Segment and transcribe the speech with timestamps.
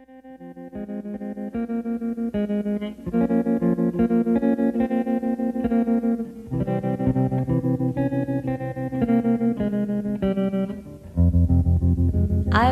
[0.00, 0.06] I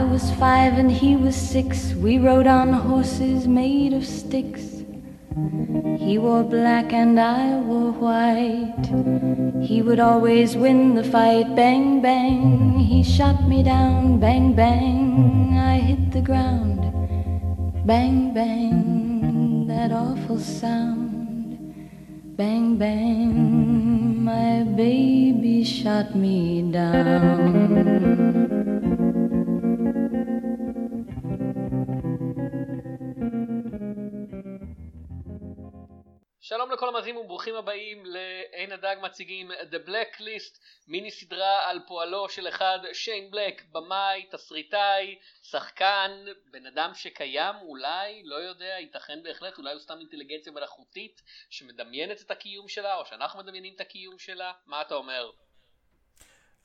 [0.05, 1.93] was five and he was six.
[1.93, 4.83] We rode on horses made of sticks.
[5.99, 8.87] He wore black and I wore white.
[9.61, 11.55] He would always win the fight.
[11.55, 12.79] Bang, bang.
[12.79, 14.19] He shot me down.
[14.19, 15.59] Bang, bang.
[15.59, 16.78] I hit the ground.
[17.89, 19.67] Bang, bang.
[19.67, 21.73] That awful sound.
[22.37, 24.23] Bang, bang.
[24.23, 28.48] My baby shot me down.
[36.89, 42.79] לכל המאזינים וברוכים הבאים לעין הדג מציגים The Blacklist מיני סדרה על פועלו של אחד
[42.93, 46.11] שיין בלק במאי, תסריטאי, שחקן,
[46.51, 52.31] בן אדם שקיים אולי, לא יודע, ייתכן בהחלט, אולי הוא סתם אינטליגנציה מלאכותית שמדמיינת את
[52.31, 55.31] הקיום שלה או שאנחנו מדמיינים את הקיום שלה, מה אתה אומר?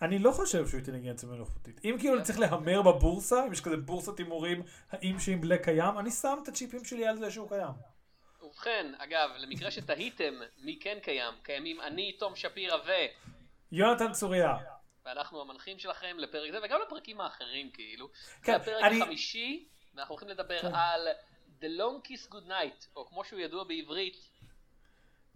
[0.01, 1.81] אני לא חושב שהוא אינטליגנציה מלאכותית.
[1.83, 6.11] אם כאילו צריך להמר בבורסה, אם יש כזה בורסת הימורים, האם שיין בלק קיים, אני
[6.11, 7.92] שם את הצ'יפים שלי על זה שהוא קיים.
[8.53, 12.91] ובכן, אגב, למקרה שתהיתם מי כן קיים, קיימים אני, תום שפירא ו...
[13.71, 14.55] יונתן צוריה.
[15.05, 18.09] ואנחנו המנחים שלכם לפרק זה, וגם לפרקים האחרים כאילו.
[18.43, 20.75] כן, זה הפרק אני- החמישי, ואנחנו הולכים לדבר כן.
[20.75, 21.07] על
[21.61, 24.17] The Long Kiss Good Night, או כמו שהוא ידוע בעברית,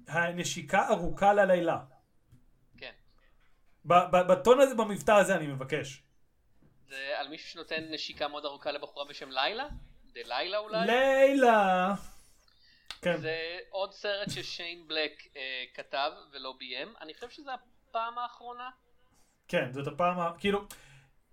[0.08, 1.78] הנשיקה ארוכה ללילה.
[2.78, 2.92] כן.
[4.30, 6.04] בטון הזה, במבטא הזה אני מבקש.
[6.90, 9.68] זה על מישהו שנותן נשיקה מאוד ארוכה לבחורה בשם לילה?
[10.14, 10.86] דלילה אולי?
[10.88, 11.94] לילה.
[13.02, 13.18] כן.
[13.18, 13.38] זה
[13.70, 15.42] עוד סרט ששיין בלק אה,
[15.74, 16.88] כתב ולא ביים.
[17.02, 18.70] אני חושב שזו הפעם האחרונה.
[19.48, 20.60] כן, זאת הפעם, ה- כאילו,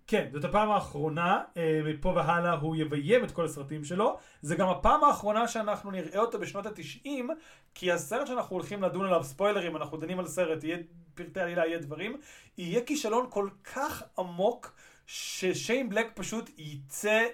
[0.07, 4.19] כן, זאת הפעם האחרונה, אה, מפה והלאה הוא יביים את כל הסרטים שלו.
[4.43, 7.31] זה גם הפעם האחרונה שאנחנו נראה אותו בשנות התשעים,
[7.75, 10.79] כי הסרט שאנחנו הולכים לדון עליו, ספוילרים, אנחנו דנים על סרט, יהיה
[11.15, 12.21] פרטי עלילה, יהיה דברים,
[12.59, 14.73] יהיה כישלון כל כך עמוק,
[15.07, 17.25] ששיין בלק פשוט יצא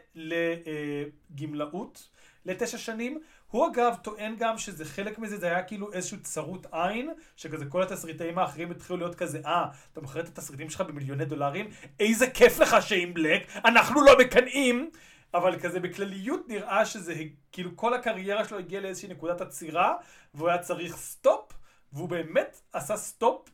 [1.31, 2.09] לגמלאות
[2.45, 3.21] לתשע שנים.
[3.51, 7.83] הוא אגב טוען גם שזה חלק מזה, זה היה כאילו איזשהו צרות עין, שכזה כל
[7.83, 11.69] התסריטאים האחרים התחילו להיות כזה, אה, אתה מוכר את התסריטים שלך במיליוני דולרים,
[12.01, 14.91] איזה כיף לך שיין בלק, אנחנו לא מקנאים!
[15.35, 17.15] אבל כזה בכלליות נראה שזה,
[17.53, 19.95] כאילו כל הקריירה שלו הגיעה לאיזושהי נקודת עצירה,
[20.35, 21.53] והוא היה צריך סטופ,
[21.93, 23.49] והוא באמת עשה סטופ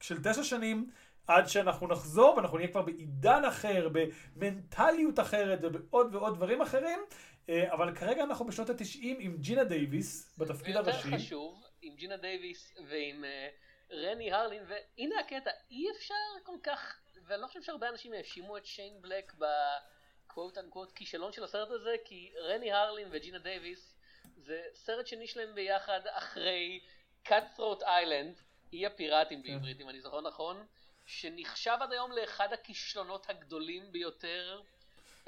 [0.00, 0.90] של תשע שנים,
[1.26, 3.88] עד שאנחנו נחזור ואנחנו נהיה כבר בעידן אחר,
[4.36, 6.98] במנטליות אחרת ובעוד ועוד דברים אחרים.
[7.48, 11.16] אה, אבל כרגע אנחנו בשנות התשעים עם ג'ינה דייוויס בתפקיד ויותר הראשי.
[11.16, 13.48] חשוב, עם ג'ינה דייוויס ועם אה,
[13.90, 16.14] רני הרלין, והנה הקטע, אי אפשר
[16.44, 21.32] כל כך, ואני לא חושב שהרבה אנשים האשימו את שיין בלק ב quote unquote כישלון
[21.32, 23.94] של הסרט הזה, כי רני הרלין וג'ינה דייוויס
[24.36, 26.80] זה סרט שני שלהם ביחד אחרי
[27.28, 28.40] Cutthroat Island,
[28.72, 29.48] אי הפיראטים כן.
[29.48, 30.66] בעברית אם אני זוכר נכון,
[31.06, 34.62] שנחשב עד היום לאחד הכישלונות הגדולים ביותר.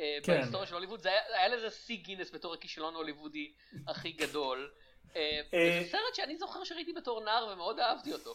[0.01, 0.33] אה, כן.
[0.33, 3.53] בהיסטוריה של הוליווד, זה היה, היה לזה שיא גינס בתור הכישלון ההוליוודי
[3.87, 4.71] הכי גדול.
[5.17, 8.35] אה, אה, וזה סרט שאני זוכר שראיתי בתור נער ומאוד אהבתי אותו.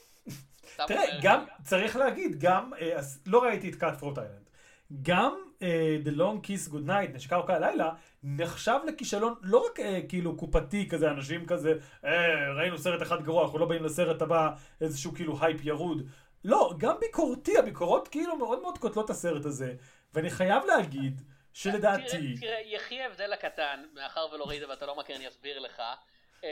[0.87, 1.19] תראה.
[1.21, 2.71] גם, צריך להגיד, גם,
[3.25, 4.49] לא ראיתי את קאט פרוט איילנד.
[5.01, 7.89] גם אה, The Long Kiss Good Night, נשיקה ארוכה הלילה,
[8.23, 11.73] נחשב לכישלון לא רק אה, כאילו קופתי כזה, אנשים כזה,
[12.05, 14.49] אה, ראינו סרט אחד גרוע, אנחנו לא באים לסרט הבא,
[14.81, 16.07] איזשהו כאילו הייפ ירוד.
[16.45, 19.73] לא, גם ביקורתי, הביקורות כאילו מאוד מאוד קוטלות את הסרט הזה.
[20.13, 21.21] ואני חייב להגיד,
[21.53, 22.37] שלדעתי...
[22.39, 25.81] תראה, יחי ההבדל הקטן, מאחר ולא ראית ואתה לא מכיר, אני אסביר לך.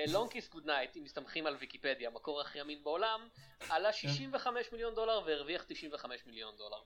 [0.07, 3.27] Long Kiss Goodnight, אם מסתמכים על ויקיפדיה, המקור הכי אמין בעולם,
[3.69, 6.77] עלה 65 מיליון דולר והרוויח 95 מיליון דולר.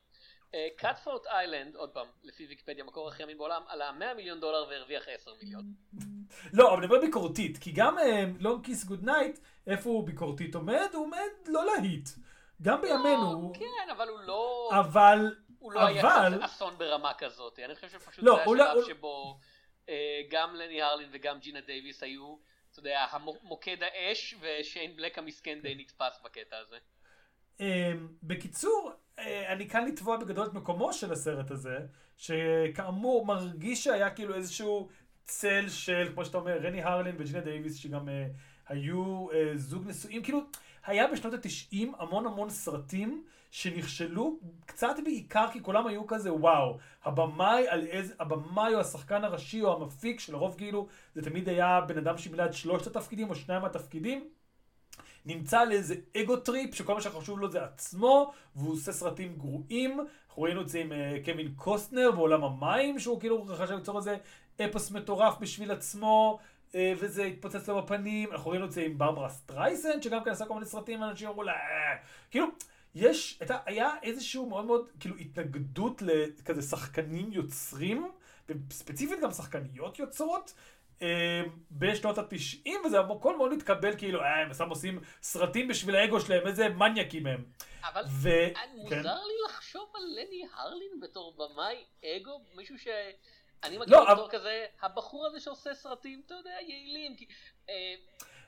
[0.75, 5.03] Cutthroat Island, עוד פעם, לפי ויקיפדיה, המקור הכי אמין בעולם, עלה 100 מיליון דולר והרוויח
[5.07, 5.63] 10 מיליון.
[6.53, 7.97] לא, אבל אני מדבר ביקורתית, כי גם
[8.39, 10.87] Long Kiss Goodnight, איפה הוא ביקורתית עומד?
[10.93, 12.09] הוא עומד לא להיט.
[12.61, 14.69] גם בימינו, כן, אבל הוא לא...
[14.79, 18.63] אבל, הוא לא היה אבל, כזה אסון ברמה כזאת, אני חושב שפשוט לא, זה לא-
[18.63, 19.39] השלב הוא- שבו
[19.89, 22.35] אה, גם רני הרלין וגם ג'ינה דייוויס היו,
[22.71, 23.05] אתה יודע,
[23.43, 26.77] מוקד האש, ושיין בלק המסכן די נתפס בקטע הזה.
[27.59, 27.65] אמ,
[28.23, 31.77] בקיצור, אה, אני כאן לתבוע בגדול את מקומו של הסרט הזה,
[32.17, 34.89] שכאמור מרגיש שהיה כאילו איזשהו
[35.25, 38.27] צל של, כמו שאתה אומר, רני הרלין וג'ינה דייוויס, שגם אה,
[38.67, 40.39] היו אה, זוג נשואים, כאילו,
[40.85, 47.67] היה בשנות התשעים המון המון סרטים שנכשלו, קצת בעיקר כי כולם היו כזה, וואו, הבמאי
[47.67, 52.17] על איזה, הבמאי או השחקן הראשי או המפיק, שלרוב כאילו, זה תמיד היה בן אדם
[52.17, 54.29] שמילא את שלושת התפקידים או שניים מהתפקידים.
[55.25, 59.99] נמצא על איזה ego trip שכל מה שחשוב לו זה עצמו והוא עושה סרטים גרועים.
[60.27, 64.17] אנחנו ראינו את זה עם אה, קווין קוסטנר בעולם המים שהוא כאילו חשב ליצור איזה
[64.65, 66.39] אפוס מטורף בשביל עצמו,
[66.75, 70.45] אה, וזה התפוצץ לו בפנים, אנחנו ראינו את זה עם ברברה סטרייסן, שגם כן עשה
[70.45, 71.97] כל מיני סרטים, ואנשים אמרו לה, "אה."
[72.31, 72.47] כאילו,
[72.95, 78.11] יש, הייתה, היה איזשהו מאוד מאוד, כאילו, התנגדות לכזה שחקנים יוצרים,
[78.49, 80.53] וספציפית גם שחקניות יוצרות,
[81.01, 81.41] אה,
[81.71, 86.47] בשנות התשעים, וזה הכל מאוד התקבל, כאילו, אה, הם סתם עושים סרטים בשביל האגו שלהם,
[86.47, 87.43] איזה מניאקים הם.
[87.83, 88.29] אבל ו...
[88.29, 88.69] כן.
[88.75, 92.87] מוזר לי לחשוב על לני הרלין בתור במאי אגו, מישהו ש...
[93.63, 97.15] אני לא, מכיר אותו אבל- כזה, הבחור הזה שעושה סרטים, אתה יודע, יעילים.
[97.15, 97.27] כי-
[97.69, 97.95] אה,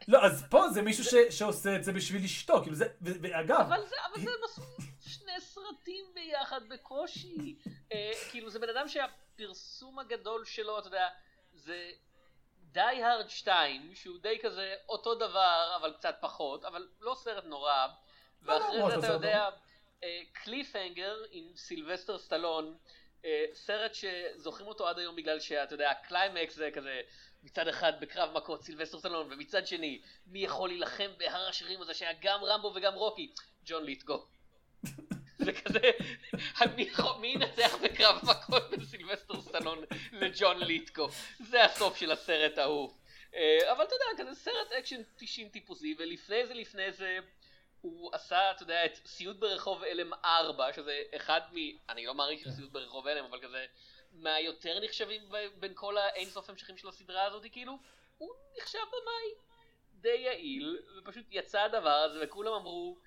[0.08, 3.86] לא, אז פה זה מישהו ש, שעושה את זה בשביל אשתו, כאילו זה, ואגב, אבל
[3.86, 4.62] זה, אבל זה עשו
[5.00, 7.56] שני סרטים ביחד בקושי.
[7.92, 11.08] אה, כאילו זה בן אדם שהפרסום הגדול שלו, אתה יודע,
[11.54, 11.92] זה
[12.60, 17.88] די הארד 2, שהוא די כזה אותו דבר, אבל קצת פחות, אבל לא סרט נורא.
[18.42, 19.50] לא, ואחרי לא, זה לא, אתה יודע,
[20.34, 22.78] קליפהנגר עם סילבסטר סטלון,
[23.26, 27.02] אה, סרט שזוכרים אותו עד היום בגלל שאתה יודע, הקליימקס זה כזה
[27.44, 32.14] מצד אחד בקרב מכות סילבסטר סטלון, ומצד שני, מי יכול להילחם בהר השרירים הזה שהיה
[32.22, 33.34] גם רמבו וגם רוקי?
[33.66, 34.26] ג'ון ליתגו.
[35.38, 35.92] זה כזה,
[37.20, 41.10] מי ינצח בקרב מכות בין סילבסטר סטלון לג'ון ליתגו?
[41.40, 42.94] זה הסוף של הסרט ההוא.
[43.36, 47.20] אה, אבל אתה יודע, כזה סרט אקשן 90 טיפוסי, ולפני זה, לפני זה,
[47.82, 51.58] הוא עשה, אתה יודע, את סיוט ברחוב אלם 4, שזה אחד מ...
[51.90, 53.66] אני לא מעריך של סיוט ברחוב אלם, אבל כזה
[54.14, 55.22] מהיותר נחשבים
[55.60, 57.78] בין כל האינסוף המשכים של הסדרה הזאת, כאילו,
[58.18, 58.30] הוא
[58.62, 59.44] נחשב במאי
[60.02, 62.98] די יעיל, ופשוט יצא הדבר הזה, וכולם אמרו,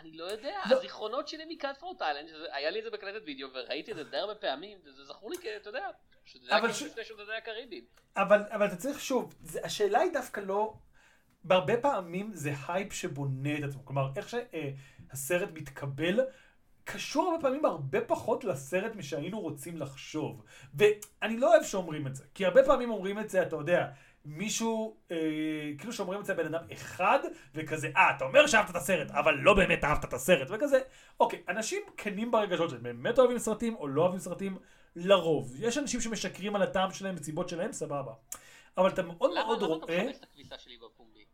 [0.00, 0.76] אני לא יודע, לא.
[0.76, 4.16] הזיכרונות שלי מקאטפורט איילנד, שזה- היה לי את זה בקלטת וידאו, וראיתי את זה די
[4.16, 5.88] הרבה פעמים, וזה זכור לי, אתה יודע,
[6.24, 7.84] שזה היה כאילו ש- לפני שודדי הקריבים.
[8.16, 10.74] אבל, אבל אתה צריך שוב, זה, השאלה היא דווקא לא,
[11.44, 16.20] בהרבה פעמים זה הייפ שבונה את עצמו, כלומר איך שהסרט מתקבל,
[16.84, 20.42] קשור הרבה פעמים הרבה פחות לסרט משהיינו רוצים לחשוב.
[20.74, 23.88] ואני לא אוהב שאומרים את זה, כי הרבה פעמים אומרים את זה, אתה יודע,
[24.24, 25.16] מישהו, אה,
[25.78, 27.18] כאילו שאומרים את זה בן אדם אחד,
[27.54, 30.80] וכזה, אה, אתה אומר שאהבת את הסרט, אבל לא באמת אהבת את הסרט, וכזה,
[31.20, 34.58] אוקיי, אנשים כנים ברגשות שלהם, באמת אוהבים סרטים או לא אוהבים סרטים,
[34.96, 35.54] לרוב.
[35.58, 38.12] יש אנשים שמשקרים על הטעם שלהם וסיבות שלהם, סבבה.
[38.78, 41.24] אבל אתה מאוד למה מאוד למה אתה רואה, מכבס את הכביסה שלי בפומבי?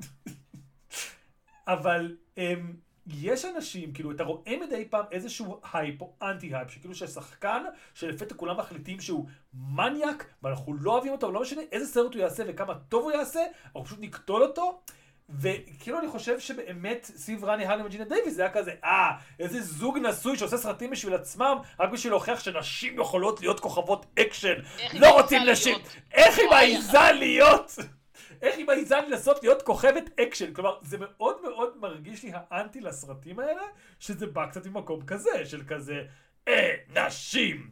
[1.74, 2.76] אבל הם,
[3.06, 7.64] יש אנשים, כאילו, אתה רואה מדי פעם איזשהו הייפ או אנטי-הייפ, שכאילו ששחקן,
[7.94, 12.42] שלפתע כולם מחליטים שהוא מניאק, ואנחנו לא אוהבים אותו, לא משנה איזה סרט הוא יעשה
[12.46, 14.80] וכמה טוב הוא יעשה, אנחנו פשוט נקטול אותו.
[15.28, 19.98] וכאילו אני חושב שבאמת סביב רני הרלין וג'ינה דייוויס זה היה כזה, אה, איזה זוג
[19.98, 24.54] נשוי שעושה סרטים בשביל עצמם, רק בשביל להוכיח שנשים יכולות להיות כוכבות אקשן.
[24.92, 25.78] לא רוצים נשים.
[26.12, 27.78] איך היא מעיזה להיות?
[28.42, 30.54] איך היא מעיזה לנסות להיות כוכבת אקשן?
[30.54, 33.62] כלומר, זה מאוד מאוד מרגיש לי האנטי לסרטים האלה,
[33.98, 36.02] שזה בא קצת ממקום כזה, של כזה,
[36.48, 37.70] אה, נשים.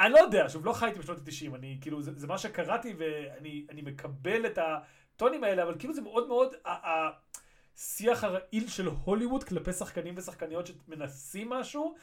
[0.00, 3.66] אני לא יודע, שוב, לא חייתי בשנות ה-90, אני, כאילו, זה, זה מה שקראתי ואני
[3.70, 9.72] אני מקבל את הטונים האלה, אבל כאילו זה מאוד מאוד, השיח הרעיל של הוליווד כלפי
[9.72, 11.94] שחקנים ושחקניות שמנסים משהו,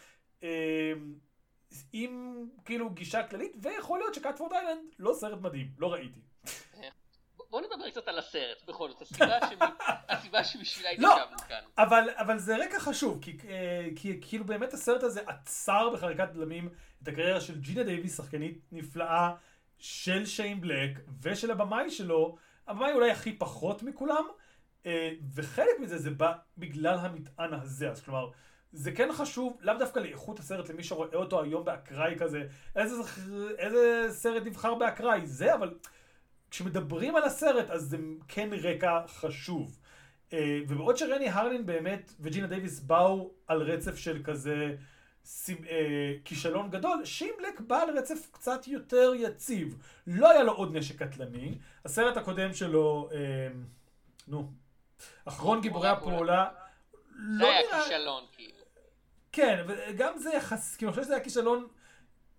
[0.43, 0.93] אה,
[1.93, 6.28] עם כאילו גישה כללית, ויכול להיות שקאטפורד איילנד לא סרט מדהים, לא ראיתי.
[7.49, 9.01] בוא נדבר קצת על הסרט, בכל זאת,
[10.09, 11.13] הסיבה שבשבילה לא.
[11.13, 11.61] התיישבנו כאן.
[11.77, 16.69] אבל, אבל זה רקע חשוב, כי, אה, כי כאילו באמת הסרט הזה עצר בחריקת דלמים
[17.03, 19.31] את הקריירה של ג'ינה דייוויס, שחקנית נפלאה
[19.77, 22.37] של שיין בלק ושל הבמאי שלו,
[22.67, 24.23] הבמאי אולי הכי פחות מכולם,
[24.85, 28.29] אה, וחלק מזה זה בא בגלל המטען הזה, אז כלומר,
[28.71, 32.43] זה כן חשוב, לאו דווקא לאיכות הסרט, למי שרואה אותו היום באקראי כזה,
[32.75, 32.95] איזה,
[33.57, 35.77] איזה סרט נבחר באקראי, זה, אבל
[36.51, 39.79] כשמדברים על הסרט, אז זה כן רקע חשוב.
[40.33, 44.75] אה, ובעוד שרני הרלין באמת וג'ינה דייוויס באו על רצף של כזה
[45.49, 49.77] אה, כישלון גדול, שין בלק בא על רצף קצת יותר יציב.
[50.07, 51.57] לא היה לו עוד נשק קטלני.
[51.85, 53.17] הסרט הקודם שלו, אה,
[54.27, 54.51] נו,
[55.25, 56.47] אחרון גיבורי הפעולה,
[57.11, 57.83] זה לא היה נראה...
[57.83, 58.59] כישלון, כאילו.
[59.31, 61.67] כן, וגם זה יחס, כאילו, אני חושב שזה היה כישלון,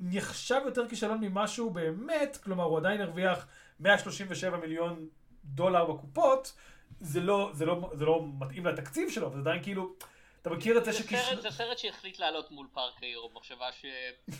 [0.00, 3.47] נחשב יותר כישלון ממשהו באמת, כלומר, הוא עדיין הרוויח
[3.81, 5.09] 137 מיליון
[5.45, 6.53] דולר בקופות,
[7.01, 9.95] זה לא, זה לא, זה לא מתאים לתקציב שלו, אבל זה עדיין כאילו,
[10.43, 11.41] אתה מכיר את זה שכישלון...
[11.41, 13.85] זה סרט שהחליט לעלות מול פארק היורו, מחשבה ש...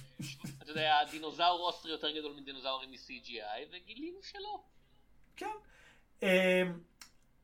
[0.63, 4.61] אתה יודע, הדינוזאור אוסטרי יותר גדול מדינוזאורים מ-CGI, וגילינו שלא.
[5.37, 5.47] כן.
[6.23, 6.29] אמ,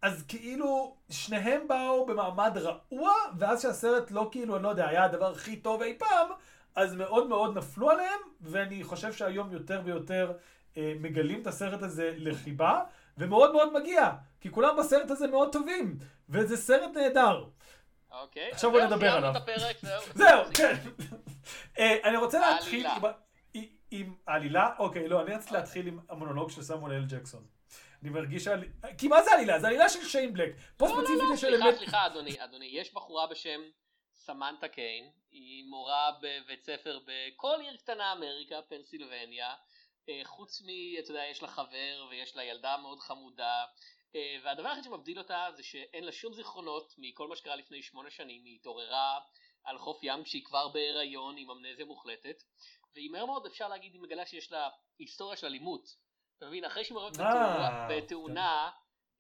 [0.02, 5.30] אז כאילו, שניהם באו במעמד רעוע, ואז שהסרט לא כאילו, אני לא יודע, היה הדבר
[5.32, 6.30] הכי טוב אי פעם,
[6.74, 10.32] אז מאוד מאוד נפלו עליהם, ואני חושב שהיום יותר ויותר
[10.76, 12.80] מגלים את הסרט הזה לחיבה,
[13.18, 17.44] ומאוד מאוד מגיע, כי כולם בסרט הזה מאוד טובים, וזה סרט נהדר.
[18.10, 18.50] אוקיי.
[18.52, 19.34] עכשיו בוא נדבר עליו.
[20.14, 20.44] זהו.
[20.58, 20.74] כן.
[21.78, 22.86] אה, אני רוצה להתחיל.
[23.90, 27.46] עם העלילה, אוקיי, לא, אני רציתי להתחיל עם המונולוג של סמואל אל ג'קסון.
[28.02, 28.64] אני מרגיש שעל...
[28.98, 29.60] כי מה זה עלילה?
[29.60, 30.54] זה עלילה של שיין בלק.
[30.76, 31.78] פה לא, לא, ספציפית לא, יש סליחה, אלמנט...
[31.78, 33.60] סליחה, אדוני, אדוני, יש בחורה בשם
[34.14, 39.54] סמנטה קיין, היא מורה בבית ספר בכל עיר קטנה אמריקה, פנסילבניה, אה,
[40.24, 40.66] חוץ מ...
[40.98, 43.64] אתה יודע, יש לה חבר ויש לה ילדה מאוד חמודה,
[44.14, 48.10] אה, והדבר היחיד שמבדיל אותה זה שאין לה שום זיכרונות מכל מה שקרה לפני שמונה
[48.10, 49.18] שנים, היא התעוררה
[49.64, 52.42] על חוף ים כשהיא כבר בהיריון עם אמנזיה מוחלטת,
[52.94, 55.96] והיא מהר מאוד אפשר להגיד היא מגלה שיש לה היסטוריה של אלימות.
[56.38, 58.70] אתה מבין, אחרי שהיא מעורבת אה, בתאונה- בתאונה,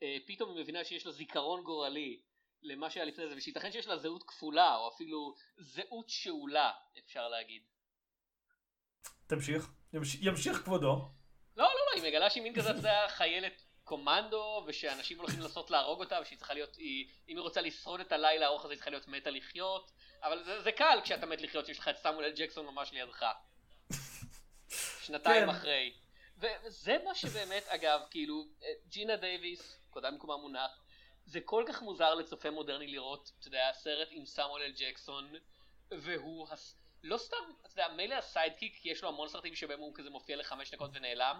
[0.02, 2.20] אה, פתאום היא מבינה שיש לה זיכרון גורלי
[2.62, 7.62] למה שהיה לפני זה, ושייתכן שיש לה זהות כפולה, או אפילו זהות שאולה, אפשר להגיד.
[9.26, 9.68] תמשיך.
[9.96, 11.08] ימש- ימשיך כבודו.
[11.56, 15.70] לא, לא, לא, היא מגלה שהיא מין כזה, אתה יודע, חיילת קומנדו, ושאנשים הולכים לנסות
[15.70, 18.76] להרוג אותה, ושהיא צריכה להיות, היא, אם היא רוצה לשרוד את הלילה הארוך הזה, היא
[18.76, 19.90] צריכה להיות מתה לחיות,
[20.22, 23.26] אבל זה, זה קל כשאתה מת לחיות, שיש לך את סמואל ג'קסון ממש לידך.
[25.02, 25.48] שנתיים כן.
[25.48, 25.92] אחרי.
[26.38, 30.82] וזה מה שבאמת, אגב, כאילו, אה, ג'ינה דייוויס, כבודה במקומה מונח,
[31.24, 35.32] זה כל כך מוזר לצופה מודרני לראות, אתה יודע, סרט עם סמואל אל ג'קסון,
[35.90, 36.76] והוא, הס...
[37.06, 40.10] לא סתם, אתה יודע, מילא ה sidekick, כי יש לו המון סרטים שבהם הוא כזה
[40.10, 41.36] מופיע לחמש דקות ונעלם,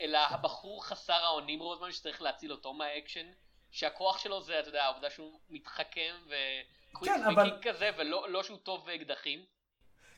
[0.00, 3.26] אלא הבחור חסר האונים רוב הזמן שצריך להציל אותו מהאקשן,
[3.70, 8.58] שהכוח שלו זה, אתה יודע, העובדה שהוא מתחכם וקוויק כן, אבל- כזה, ולא לא שהוא
[8.58, 9.44] טוב באקדחים.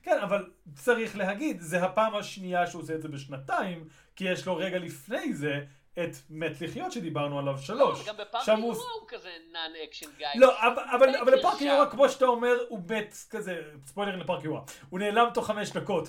[0.02, 4.56] כן, אבל צריך להגיד, זה הפעם השנייה שהוא עושה את זה בשנתיים, כי יש לו
[4.56, 5.64] רגע לפני זה
[5.98, 8.08] את מת לחיות שדיברנו עליו שלוש.
[8.08, 10.26] גם בפארק יורו הוא- כזה נאן אקשן גיא.
[10.34, 11.12] לא, אבל,
[11.58, 11.64] קרשה.
[11.64, 16.08] יורה, כמו שאתה אומר, הוא מת כזה, ספוילר לפארק יורה, הוא נעלם תוך חמש דקות.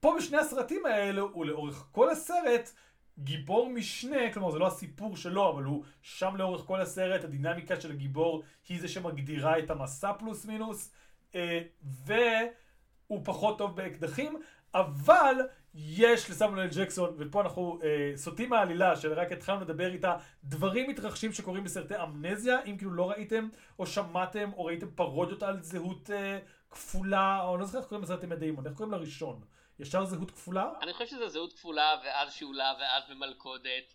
[0.00, 2.70] פה בשני הסרטים האלו, הוא לאורך כל הסרט
[3.18, 7.90] גיבור משנה, כלומר זה לא הסיפור שלו, אבל הוא שם לאורך כל הסרט, הדינמיקה של
[7.90, 10.92] הגיבור היא זה שמגדירה את המסע פלוס מינוס,
[11.34, 14.40] אה, והוא פחות טוב באקדחים,
[14.74, 15.34] אבל
[15.78, 21.64] יש לסמואל ג'קסון, ופה אנחנו אה, סוטים מהעלילה, שרק התחלנו לדבר איתה, דברים מתרחשים שקורים
[21.64, 26.38] בסרטי אמנזיה, אם כאילו לא ראיתם, או שמעתם, או ראיתם פרודיות על זהות אה,
[26.70, 29.40] כפולה, או לא זוכר איך קוראים לסרט עם דיימון, איך קוראים לראשון?
[29.78, 30.70] ישר זהות כפולה?
[30.82, 33.94] אני חושב שזה זהות כפולה, ואז שאולה, ואז במלכודת,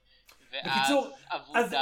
[0.65, 1.07] בקיצור,
[1.55, 1.73] אז.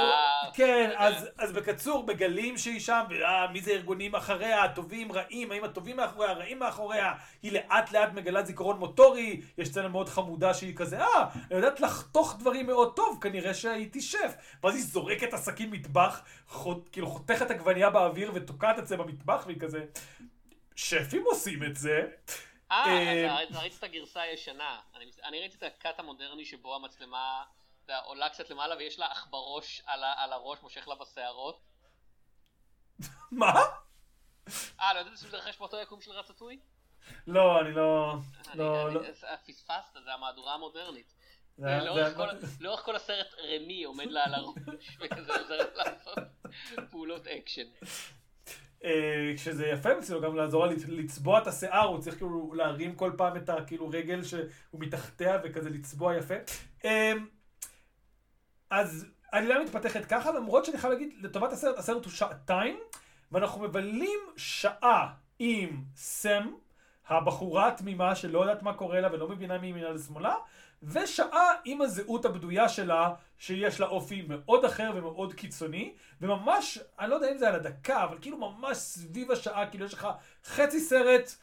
[0.53, 0.91] כן.
[0.97, 3.03] אז, אז בקיצור, מגלים שהיא שם,
[3.51, 8.43] מי זה ארגונים אחריה, הטובים, רעים, האם הטובים מאחוריה, הרעים מאחוריה, היא לאט לאט מגלה
[8.43, 13.17] זיכרון מוטורי, יש סצנה מאוד חמודה שהיא כזה, אה, אני יודעת לחתוך דברים מאוד טוב,
[13.21, 14.33] כנראה שהייתי שף.
[14.63, 19.59] ואז היא זורקת הסכין מטבח, חוט, כאילו חותכת עגבנייה באוויר ותוקעת את זה במטבח, והיא
[19.59, 19.85] כזה,
[20.75, 22.07] שפים עושים את זה.
[22.71, 24.77] אה, אה, אז ראית את הגרסה הישנה.
[25.25, 27.43] אני- ראיתי את הקאט המודרני שבו המצלמה
[27.93, 31.59] יודע, עולה קצת למעלה ויש לה עכברוש על על הראש, מושך לה בשערות.
[33.31, 33.53] מה?
[34.79, 36.59] אה, לא ידעת שזה מתרחש באותו יקום של רטטוי?
[37.27, 38.15] לא, אני לא...
[38.55, 39.01] לא, לא.
[39.05, 41.13] אז פספסת, זה המהדורה המודרנית.
[41.57, 41.65] זה-
[42.59, 44.55] לאורך כל- הסרט רמי עומד לה על הראש
[45.01, 46.17] וכזה עוזר לעשות
[46.91, 47.67] פעולות אקשן.
[48.83, 53.37] אה, שזה יפה אצלו גם לעזור לצבוע את השיער, הוא צריך כאילו להרים כל פעם
[53.37, 54.41] את הכאילו רגל שהוא
[54.73, 56.35] מתחתיה וכזה לצבוע יפה.
[58.69, 62.79] אז העלילה מתפתחת ככה, למרות שאני חייב להגיד, לטובת הסרט, הסרט הוא שעתיים,
[63.31, 66.51] ואנחנו מבלים שעה עם סם,
[67.07, 70.35] הבחורה התמימה שלא יודעת מה קורה לה ולא מבינה מימינה לשמאלה,
[70.83, 77.15] ושעה עם הזהות הבדויה שלה, שיש לה אופי מאוד אחר ומאוד קיצוני, וממש, אני לא
[77.15, 80.07] יודע אם זה על הדקה, אבל כאילו ממש סביב השעה, כאילו יש לך
[80.45, 81.35] חצי סרט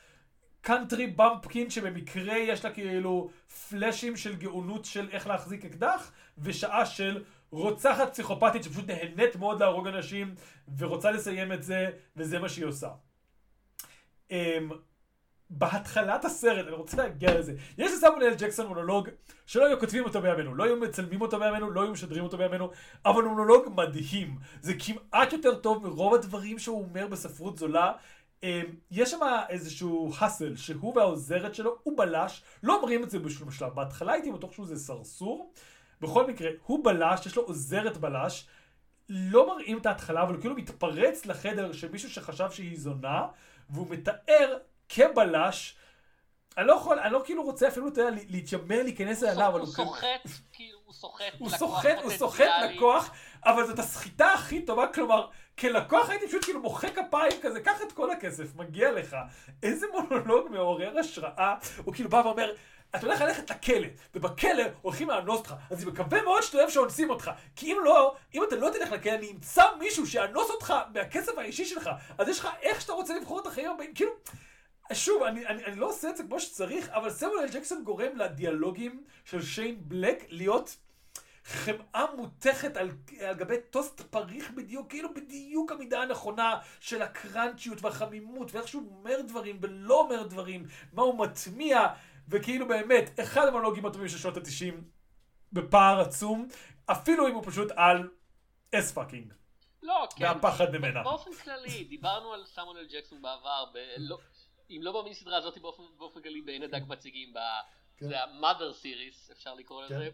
[0.61, 3.31] קאנטרי במפקין שבמקרה יש לה כאילו
[3.69, 9.87] פלאשים של גאונות של איך להחזיק אקדח, ושעה של רוצחת פסיכופתית שפשוט נהנית מאוד להרוג
[9.87, 10.35] אנשים,
[10.79, 12.89] ורוצה לסיים את זה, וזה מה שהיא עושה.
[14.31, 14.71] אמ,
[15.51, 19.09] בהתחלת הסרט, אני רוצה להגיע לזה, יש לסמואל אל ג'קסון מונולוג
[19.47, 22.71] שלא היו כותבים אותו בימינו, לא היו מצלמים אותו בימינו, לא היו משדרים אותו בימינו,
[23.05, 24.39] אבל הוא מונולוג מדהים.
[24.61, 27.93] זה כמעט יותר טוב מרוב הדברים שהוא אומר בספרות זולה.
[28.43, 33.51] אמ, יש שם איזשהו האסל שהוא והעוזרת שלו, הוא בלש, לא אומרים את זה בשום
[33.51, 33.75] שלב.
[33.75, 35.53] בהתחלה הייתי בטוח שהוא זה סרסור.
[36.01, 38.47] בכל מקרה, הוא בלש, יש לו עוזרת בלש.
[39.09, 43.27] לא מראים את ההתחלה, אבל הוא כאילו מתפרץ לחדר של מישהו שחשב שהיא זונה,
[43.71, 45.77] והוא מתאר כבלש.
[46.59, 49.69] אני לא יכול, אני לא כאילו רוצה אפילו, אתה יודע, להתיימר להיכנס אליו, אבל הוא
[49.69, 49.89] הוא כאילו...
[49.89, 52.45] סוחט, כאילו הוא סוחט הוא סוחט, הוא סוחט.
[52.71, 53.11] לקוח,
[53.45, 57.93] אבל זאת הסחיטה הכי טובה, כלומר, כלקוח הייתי פשוט כאילו מוחא כפיים כזה, קח את
[57.93, 59.17] כל הכסף, מגיע לך.
[59.63, 62.53] איזה מונולוג מעורר השראה, הוא כאילו בא ואומר,
[62.97, 67.11] אתה הולך ללכת לכלא, ובכלא הולכים לאנוס אותך, אז אני מקווה מאוד שאתה אוהב שאונסים
[67.11, 71.39] אותך, כי אם לא, אם אתה לא תלך לכלא, אני אמצא מישהו שיאנוס אותך מהכסף
[71.39, 74.11] האישי שלך, אז יש לך איך שאתה רוצה לבחור את החיים הבאים, כאילו...
[74.93, 79.05] שוב, אני, אני, אני לא עושה את זה כמו שצריך, אבל סמואל ג'קסון גורם לדיאלוגים
[79.25, 80.77] של שיין בלק להיות
[81.45, 88.55] חמאה מותכת על, על גבי טוסט פריך בדיוק, כאילו בדיוק המידה הנכונה של הקראנצ'יות והחמימות,
[88.55, 91.87] ואיך שהוא אומר דברים ולא אומר דברים, מה הוא מטמיע,
[92.29, 94.75] וכאילו באמת, אחד המונולוגים הטובים של שנות ה-90
[95.53, 96.49] בפער עצום,
[96.87, 98.09] אפילו אם הוא פשוט על
[98.75, 99.33] ass fucking.
[99.83, 100.25] לא, כן.
[100.25, 101.03] והפחד ממנה.
[101.03, 104.19] באופן כללי, דיברנו על סמואל ג'קסון בעבר, ב- לא-
[104.71, 107.39] אם לא במיני סדרה הזאת באופן, באופן כללי בעין הדג מציגים, ב-
[107.97, 108.09] כן.
[108.09, 109.95] זה ה-mother series, אפשר לקרוא כן.
[109.95, 110.11] לזה,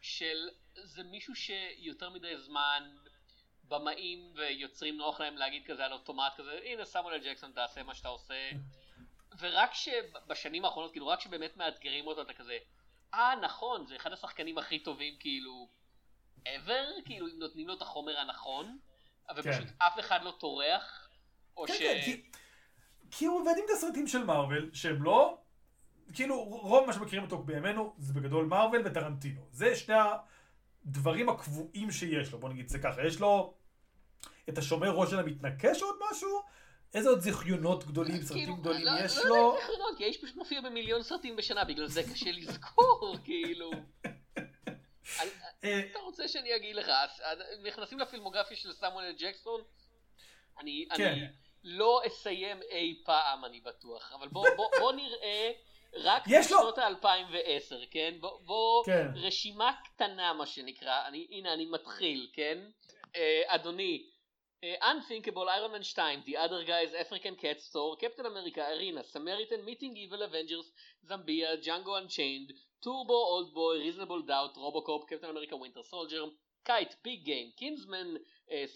[0.00, 0.48] של
[0.84, 2.90] זה מישהו שיותר מדי זמן
[3.68, 8.08] במאים ויוצרים נוח להם להגיד כזה על אוטומט כזה, הנה סמואל ג'קסון תעשה מה שאתה
[8.08, 8.50] עושה,
[9.38, 12.58] ורק שבשנים האחרונות, כאילו רק שבאמת מאתגרים אותו אתה כזה,
[13.14, 15.68] אה נכון, זה אחד השחקנים הכי טובים כאילו
[16.44, 18.78] ever, כאילו אם נותנים לו את החומר הנכון,
[19.28, 19.52] אבל כן.
[19.52, 21.08] פשוט אף אחד לא טורח,
[21.56, 21.78] או כן, ש...
[21.78, 22.22] כן, כי,
[23.10, 25.38] כי הוא עובד עם תסריטים של מארוול, שהם לא...
[26.14, 29.40] כאילו, רוב מה שמכירים אותו בימינו זה בגדול מארוול וטרנטינו.
[29.50, 29.94] זה שני
[30.84, 33.06] הדברים הקבועים שיש לו, בוא נגיד זה ככה.
[33.06, 33.54] יש לו
[34.48, 36.42] את השומר ראש של המתנקש או עוד משהו?
[36.96, 39.34] איזה עוד זיכיונות גדולים, סרטים כאילו, גדולים לא- יש לא לו?
[39.36, 43.70] יודע איך זיכרונות, כי האיש פשוט מופיע במיליון סרטים בשנה, בגלל זה קשה לזכור, כאילו.
[45.64, 46.90] אה, אתה רוצה שאני אגיד לך,
[47.62, 49.60] נכנסים לפילמוגרפיה של סמואל ג'קסון,
[50.60, 51.26] אני, כן.
[51.64, 54.46] לא אסיים אי פעם, אני בטוח, אבל בוא,
[54.92, 55.52] נראה
[55.94, 58.14] רק בשנות ה-2010, כן?
[58.20, 59.06] בוא, כן.
[59.14, 62.58] רשימה קטנה, מה שנקרא, הנה אני מתחיל, כן?
[63.04, 64.06] Uh, אדוני,
[64.62, 69.64] uh, Unthinkable, Iron Man 2, The Other Guys, African Cat Store, Captain America, Arena, Samaritan,
[69.64, 70.70] Meeting Evil, Avengers,
[71.08, 76.24] Zambia, Django Unchained, Turbo, Old Boy, Reasonable Doubt, Robocop, Captain America, Winter Soldier,
[76.64, 78.66] Kite, Big Game, uh,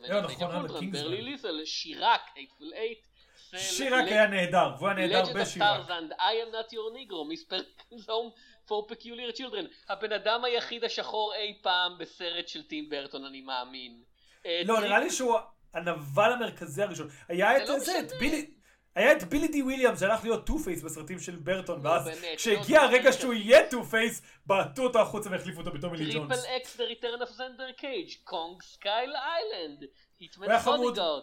[0.00, 0.92] נכון, Age of אבל Ultron, Kingsman.
[0.92, 5.86] ברלי ליסל, שיראק, 8 8, שירק היה נהדר, והוא היה נהדר Legend of בשירק.
[5.86, 8.32] Tarzan, I am not your negro, Miss Perkins home
[8.68, 9.66] for peculiar children.
[9.88, 14.02] הבן אדם היחיד השחור אי פעם בסרט של טים ברטון, אני מאמין.
[14.46, 15.36] אה, לא, נראה לי שהוא
[15.74, 17.08] הנבל המרכזי הראשון.
[17.28, 18.12] היה את לא זה, את.
[18.20, 18.50] בילי...
[18.94, 22.36] היה את בילי די וויליאמס שהלך להיות טו פייס בסרטים של ברטון, לא, ואז באמת,
[22.36, 26.28] כשהגיע לא, הרגע שהוא יהיה טו פייס, בעטו אותו החוצה והחליפו אותו בטומי לי ג'ונס.
[26.28, 29.84] טריפל אקס, The Return of Xander Cage, קונג סקייל איילנד,
[30.20, 30.46] היטמן.
[30.64, 31.22] בודיגארד,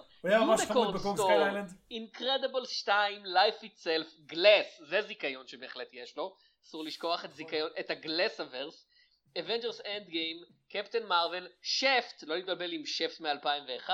[1.15, 1.73] סקייל איילנד.
[1.91, 7.25] אינקרדיבל 2, Life Itself, גלס, זה זיכיון שבהחלט יש לו, אסור לשכוח
[7.79, 8.87] את הגלס אברס,
[9.37, 13.89] Avengers Endgame, קפטן מרוויל, שפט, לא להתבלבל עם שפט מ-2001,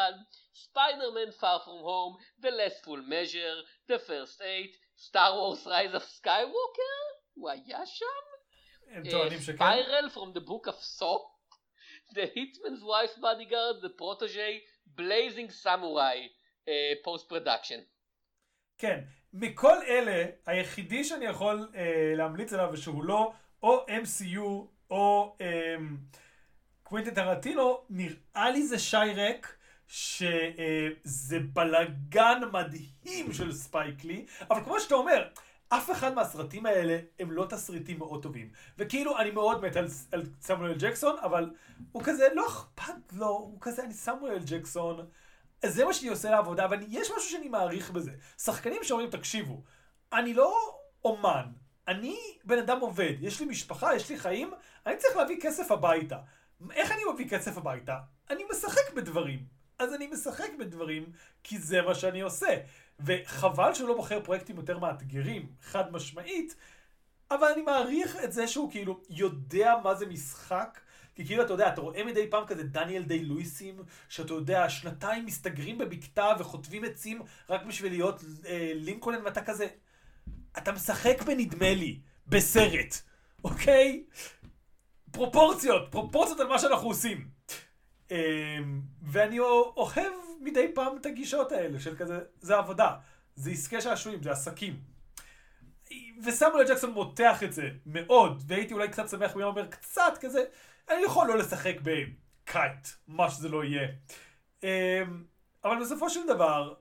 [0.55, 3.57] ספיידרמן Far From Home, The Last Full Measure,
[3.91, 4.73] The First Eight,
[5.07, 8.05] Star Wars Rise of Skywalker, הוא היה שם?
[8.87, 9.63] הם טוענים שכן.
[9.63, 11.19] Spiral from the Book of Saw,
[12.13, 14.59] The Hitman's Wife Bodyguard, The Protege,
[14.97, 16.27] Blazing Samurai,
[17.03, 17.79] post production.
[18.77, 18.99] כן.
[19.33, 23.31] מכל אלה, היחידי שאני יכול אה, להמליץ עליו ושהוא לא
[23.63, 25.75] או MCU או אה,
[26.89, 29.55] קווינטן טרנטינו, נראה לי זה Chi-Raq.
[29.91, 35.27] שזה בלגן מדהים של ספייק לי, אבל כמו שאתה אומר,
[35.69, 38.49] אף אחד מהסרטים האלה הם לא תסריטים מאוד טובים.
[38.77, 41.51] וכאילו, אני מאוד מת על, על סמואל ג'קסון, אבל
[41.91, 45.05] הוא כזה, לא אכפת לו, הוא כזה, אני סמואל ג'קסון.
[45.65, 48.11] זה מה שאני עושה לעבודה, אבל יש משהו שאני מעריך בזה.
[48.37, 49.63] שחקנים שאומרים, תקשיבו,
[50.13, 50.53] אני לא
[51.05, 51.45] אומן,
[51.87, 54.51] אני בן אדם עובד, יש לי משפחה, יש לי חיים,
[54.85, 56.17] אני צריך להביא כסף הביתה.
[56.71, 57.97] איך אני מביא כסף הביתה?
[58.29, 59.45] אני משחק בדברים.
[59.79, 61.11] אז אני משחק בדברים,
[61.43, 62.57] כי זה מה שאני עושה.
[62.99, 66.55] וחבל שהוא לא בוחר פרויקטים יותר מאתגרים, חד משמעית,
[67.31, 70.79] אבל אני מעריך את זה שהוא כאילו יודע מה זה משחק.
[71.15, 75.25] כי כאילו, אתה יודע, אתה רואה מדי פעם כזה דניאל די לואיסים, שאתה יודע, שנתיים
[75.25, 79.67] מסתגרים בבקתה וחוטבים עצים רק בשביל להיות אה, לינקולן, ואתה כזה...
[80.57, 82.95] אתה משחק בנדמה לי, בסרט,
[83.43, 84.03] אוקיי?
[85.11, 87.27] פרופורציות, פרופורציות על מה שאנחנו עושים.
[88.11, 92.95] אמ, ואני אוהב מדי פעם את הגישות האלה של כזה, זה עבודה,
[93.35, 94.79] זה עסקי שעשועים, זה עסקים.
[96.23, 100.43] וסמואל ג'קסון מותח את זה מאוד, והייתי אולי קצת שמח אם הוא אומר קצת כזה,
[100.89, 103.87] אני יכול לא לשחק בקייט, מה שזה לא יהיה.
[104.63, 104.67] אמ,
[105.63, 106.73] אבל בסופו של דבר,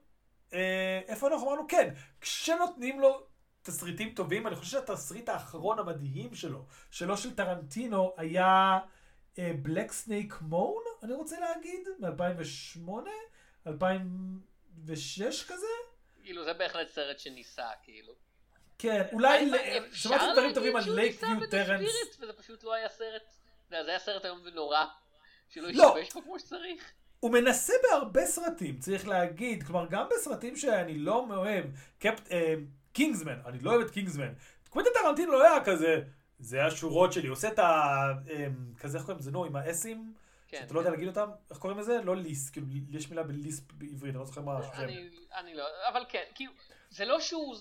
[0.55, 1.69] אה, איפה אנחנו אמרנו?
[1.69, 3.27] כן, כשנותנים לו
[3.69, 8.79] תסריטים טובים, אני חושב שהתסריט האחרון המדהים שלו, שלו של טרנטינו, היה
[9.39, 12.91] Black Snake Moan, אני רוצה להגיד, מ-2008,
[13.67, 15.67] 2006 כזה?
[16.23, 18.13] כאילו זה בהחלט סרט שניסה, כאילו.
[18.79, 19.51] כן, אולי,
[19.93, 21.91] שמעתי דברים טובים על לייק ויו ב"דה טרנס.
[21.91, 23.23] ספיריט", וזה פשוט לא היה סרט,
[23.71, 24.85] יודע, זה היה סרט איום ונורא,
[25.49, 25.99] שלא לא.
[25.99, 26.93] השתמש בו כמו שצריך.
[27.21, 31.65] הוא מנסה בהרבה סרטים, צריך להגיד, כלומר גם בסרטים שאני לא מאוהב,
[31.99, 32.29] קפט...
[32.99, 34.33] Kingsman, אני לא אוהב את Kingsman.
[34.71, 36.01] קווינטין טרנטינו לא היה כזה,
[36.39, 37.65] זה השורות שלי, עושה את ה...
[38.31, 38.47] אה,
[38.79, 40.15] כזה, איך קוראים לזה, נו, עם האסים?
[40.49, 40.87] כן, שאתה לא כן.
[40.87, 41.31] יודע להגיד אותם?
[41.51, 42.01] איך קוראים לזה?
[42.05, 44.89] לא ליסט, כאילו, יש מילה בליסט בעברית, אני לא זוכר מה השם.
[45.35, 46.53] אני, לא, אבל כן, כאילו,
[46.91, 47.57] זה לא שהוא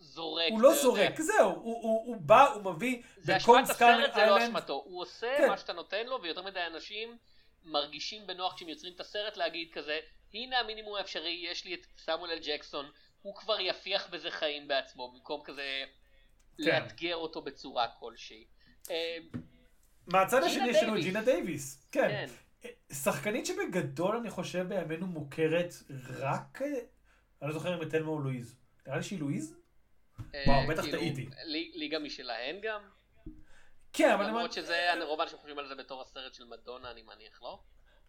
[0.00, 0.50] זורק.
[0.50, 0.74] הוא לא.
[0.74, 4.82] זורק, זהו, הוא- בא, הוא מביא, זה אשמת סקאנר הסרט, זה לא אשמתו.
[4.86, 5.48] הוא עושה כן.
[5.48, 7.16] מה שאתה נותן לו, ויותר מדי אנשים
[7.64, 9.98] מרגישים בנוח כשהם יוצרים את הסרט להגיד כזה,
[10.34, 12.86] הנה המינימום האפשרי, יש לי את סמואל אל ג'קסון,
[13.22, 15.84] הוא כבר יפיח בזה חיים בעצמו, במקום כזה
[16.56, 16.64] כן.
[16.64, 18.46] לאתגר אותו בצורה כלשהי.
[18.90, 19.16] אה,
[20.06, 21.02] מהצד השני יש לנו את.
[21.02, 21.88] ג'ינה דייוויס.
[21.92, 22.26] כן.
[22.62, 22.68] כן.
[22.92, 25.74] שחקנית שבגדול אני חושב בימינו מוכרת
[26.18, 26.66] רק, אה,
[27.42, 28.56] אני לא זוכר אם את תלמה או לואיז.
[28.86, 29.56] נראה לי שהיא לואיז?
[30.34, 31.28] אה, וואו, בטח כאילו, טעיתי.
[31.44, 32.80] לי- ליגה משלהן גם,
[33.92, 34.26] כן, אבל...
[34.26, 37.62] למרות שזה, רוב האנשים חושבים על זה בתור הסרט של מדונה, אני מניח, לא?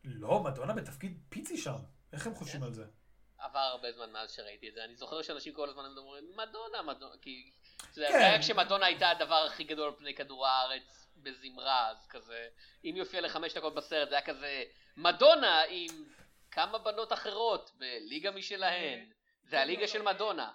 [0.03, 1.75] לא, מדונה בתפקיד פיצי שם.
[2.13, 2.67] איך הם חושבים כן.
[2.67, 2.85] על זה?
[3.41, 4.83] עבר הרבה זמן מאז שראיתי את זה.
[4.83, 7.51] אני זוכר שאנשים כל הזמן אומרים, מדונה, מדונה, כי...
[7.93, 8.17] זה כן.
[8.17, 12.47] היה כשמדונה הייתה הדבר הכי גדול על פני כדור הארץ בזמרה, אז כזה,
[12.85, 14.63] אם היא הופיעה לחמש דקות בסרט, זה היה כזה,
[14.97, 16.03] מדונה עם
[16.51, 19.05] כמה בנות אחרות בליגה משלהן.
[19.43, 20.51] זה הליגה של מדונה.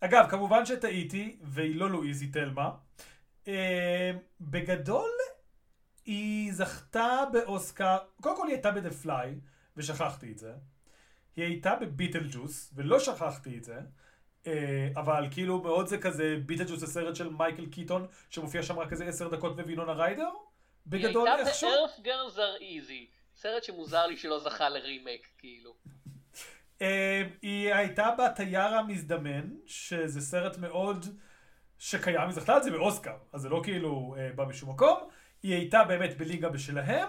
[0.00, 2.70] אגב, כמובן שטעיתי, והיא לא לואיז, היא תלמה.
[3.48, 5.10] אה, בגדול,
[6.04, 9.34] היא זכתה באוסקר, קודם כל היא הייתה ב-"The Fly",
[9.76, 10.52] ושכחתי את זה.
[11.40, 13.78] היא הייתה ב Beetlejuice, ולא שכחתי את זה.
[14.46, 18.92] אה, אבל כאילו מאוד זה כזה, Beetlejuice זה סרט של מייקל קיטון, שמופיע שם רק
[18.92, 20.28] איזה עשר דקות ווינונה ריידר.
[20.86, 21.68] בגדול היא הייתה איכשהו.
[21.68, 25.74] ב-Earth Girls are Easy, סרט שמוזר לי שלא זכה לרימייק, כאילו.
[26.82, 31.06] אה, היא הייתה בתייר המזדמן, שזה סרט מאוד
[31.78, 34.98] שקיים, היא זכתה על זה באוסקר, אז זה לא כאילו אה, בא משום מקום.
[35.42, 37.08] היא הייתה באמת בליגה בשלהם,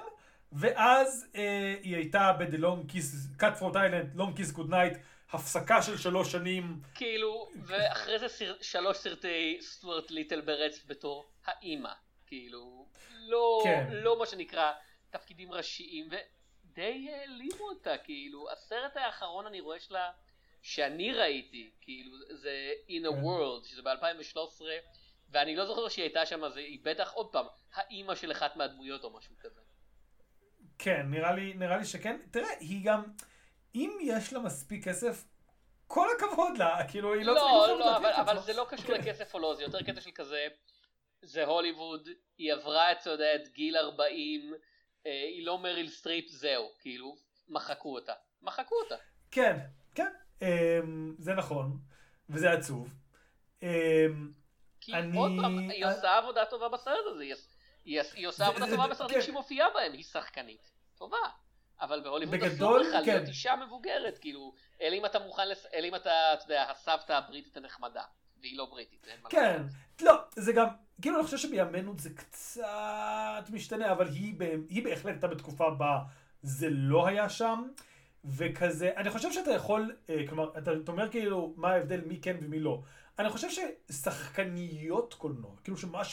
[0.51, 4.97] ואז אה, היא הייתה ב-The Long Kiss, Cut for Thailand, Long Kiss Good Night,
[5.31, 6.81] הפסקה של שלוש שנים.
[6.95, 8.55] כאילו, ואחרי זה סר...
[8.61, 11.93] שלוש סרטי סטוארט ליטל ברצף בתור האימא,
[12.27, 13.87] כאילו, לא, כן.
[13.91, 14.71] לא מה שנקרא
[15.09, 20.11] תפקידים ראשיים, ודי העלימו אותה, כאילו, הסרט האחרון אני רואה שלה,
[20.61, 23.23] שאני ראיתי, כאילו, זה In a כן.
[23.23, 24.61] World, שזה ב-2013,
[25.29, 29.03] ואני לא זוכר שהיא הייתה שם, אז היא בטח עוד פעם, האימא של אחת מהדמויות
[29.03, 29.61] או משהו כזה.
[30.83, 32.17] כן, נראה לי, נראה לי שכן.
[32.31, 33.03] תראה, היא גם,
[33.75, 35.23] אם יש לה מספיק כסף,
[35.87, 38.39] כל הכבוד לה, כאילו, היא לא צריכה לא, לבחור לא, לדעתי אבל, אבל.
[38.41, 39.11] זה לא קשור אוקיי.
[39.11, 40.47] לכסף או לא, זה יותר קטע של כזה,
[41.21, 44.53] זה הוליווד, היא עברה את, אתה יודע, את גיל 40,
[45.05, 47.15] אה, היא לא מריל סטריפ, זהו, כאילו,
[47.49, 48.13] מחקו אותה.
[48.41, 48.95] מחקו אותה.
[49.31, 49.57] כן,
[49.95, 51.77] כן, אמ, זה נכון,
[52.29, 52.93] וזה עצוב.
[53.63, 53.67] אמ,
[54.81, 57.35] כי אני- עוד פעם, היא אה, עושה עבודה טובה בסרט הזה, היא,
[57.85, 59.21] היא, היא עושה עבודה טובה בסרטים כן.
[59.21, 60.70] שהיא מופיעה בהם, היא שחקנית.
[61.01, 61.17] טובה.
[61.81, 63.03] אבל בהוליווד אסור לך כן.
[63.05, 65.65] להיות אישה מבוגרת, כאילו, אלא אם אתה מוכן, לס...
[65.73, 68.03] אלא אם אתה, אתה יודע, הסבתא הבריטית הנחמדה,
[68.41, 70.01] והיא לא בריטית, אין מה כן, לעשות.
[70.01, 70.67] לא, זה גם,
[71.01, 75.99] כאילו אני חושב שבימינו זה קצת משתנה, אבל היא, ב- היא בהחלט הייתה בתקופה בה
[76.41, 77.67] זה לא היה שם,
[78.25, 82.59] וכזה, אני חושב שאתה יכול, אה, כלומר, אתה, אומר כאילו, מה ההבדל מי כן ומי
[82.59, 82.81] לא.
[83.19, 86.03] אני חושב ששחקניות קולנוע, כאילו שמה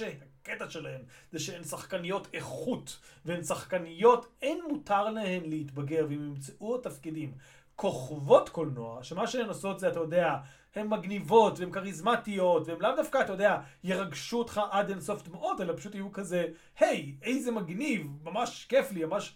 [0.48, 1.00] שהקטע שלהן
[1.32, 7.32] זה שהן שחקניות איכות, והן שחקניות, אין מותר להן להתבגר, ואם ימצאו תפקידים
[7.76, 10.36] כוכבות קולנוע, שמה שהן עושות זה, אתה יודע,
[10.74, 15.76] הן מגניבות, והן כריזמטיות, והן לאו דווקא, אתה יודע, ירגשו אותך עד אינסוף דמעות, אלא
[15.76, 16.46] פשוט יהיו כזה,
[16.78, 19.34] היי, איזה מגניב, ממש כיף לי, ממש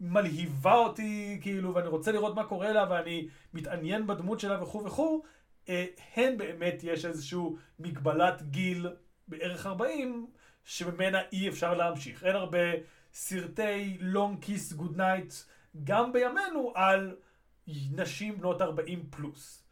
[0.00, 5.22] מלהיבה אותי, כאילו, ואני רוצה לראות מה קורה לה, ואני מתעניין בדמות שלה וכו' וכו',
[5.68, 8.86] אה, הן באמת יש איזשהו מגבלת גיל
[9.28, 10.26] בערך 40,
[10.64, 12.24] שממנה אי אפשר להמשיך.
[12.24, 12.58] אין הרבה
[13.12, 15.34] סרטי long kiss good night,
[15.84, 17.16] גם בימינו, על
[17.92, 19.64] נשים בנות 40 פלוס.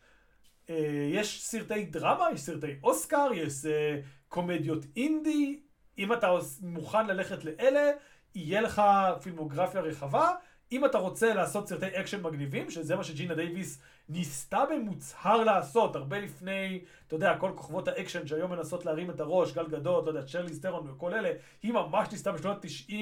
[0.70, 5.60] אה, יש סרטי דרמה, יש סרטי אוסקר, יש אה, קומדיות אינדי.
[5.98, 6.30] אם אתה
[6.62, 7.90] מוכן ללכת לאלה,
[8.34, 8.82] יהיה לך
[9.22, 10.34] פילמוגרפיה רחבה.
[10.72, 16.20] אם אתה רוצה לעשות סרטי אקשן מגניבים, שזה מה שג'ינה דייוויס ניסתה במוצהר לעשות, הרבה
[16.20, 20.26] לפני, אתה יודע, כל כוכבות האקשן שהיום מנסות להרים את הראש, גל גדות, אתה יודע,
[20.26, 21.30] שרליז ת'רון וכל אלה,
[21.62, 22.94] היא ממש ניסתה בשנות ה-90,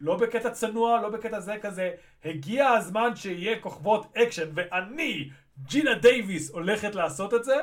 [0.00, 1.90] לא בקטע צנוע, לא בקטע זה כזה,
[2.24, 5.30] הגיע הזמן שיהיה כוכבות אקשן, ואני,
[5.62, 7.56] ג'ינה דייוויס, הולכת לעשות את זה,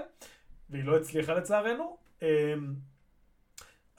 [0.70, 1.98] והיא לא הצליחה לצערנו.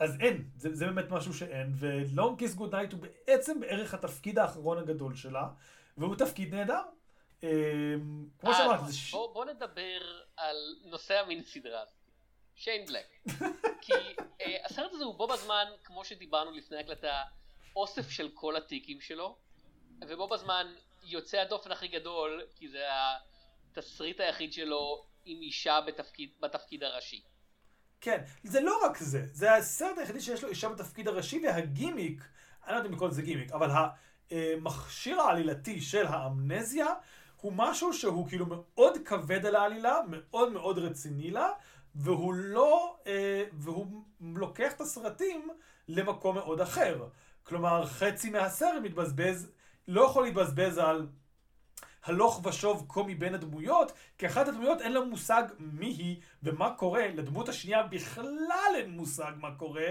[0.02, 4.38] אז אין, זה, זה באמת משהו שאין, ו-Long Kiss Good Night הוא בעצם בערך התפקיד
[4.38, 5.48] האחרון הגדול שלה,
[5.96, 6.82] והוא תפקיד נהדר.
[7.42, 7.48] אמ,
[8.38, 9.12] כמו אז שאמרתי, זה ש...
[9.12, 10.00] בוא, בוא נדבר
[10.36, 11.84] על נושא המין סדרה.
[12.56, 13.06] שיין בלק.
[13.82, 13.92] כי
[14.40, 17.22] אה, הסרט הזה הוא בו בזמן, כמו שדיברנו לפני הקלטה,
[17.76, 19.36] אוסף של כל הטיקים שלו,
[20.08, 22.84] ובו בזמן יוצא הדופן הכי גדול, כי זה
[23.70, 27.22] התסריט היחיד שלו עם אישה בתפקיד, בתפקיד הראשי.
[28.02, 32.24] כן, זה לא רק זה, זה הסרט היחידי שיש לו אישה בתפקיד הראשי, והגימיק,
[32.66, 33.70] אני לא יודע אם לקרוא לזה גימיק, אבל
[34.30, 36.86] המכשיר העלילתי של האמנזיה
[37.40, 41.48] הוא משהו שהוא כאילו מאוד כבד על העלילה, מאוד מאוד רציני לה,
[41.94, 45.48] והוא לא, אה, והוא לוקח את הסרטים
[45.88, 47.06] למקום מאוד אחר.
[47.42, 49.50] כלומר, חצי מהסרט מתבזבז,
[49.88, 51.06] לא יכול להתבזבז על
[52.04, 57.06] הלוך ושוב כה מבין הדמויות, כי אחת הדמויות אין לה מושג מי היא ומה קורה,
[57.08, 59.88] לדמות השנייה בכלל אין מושג מה קורה.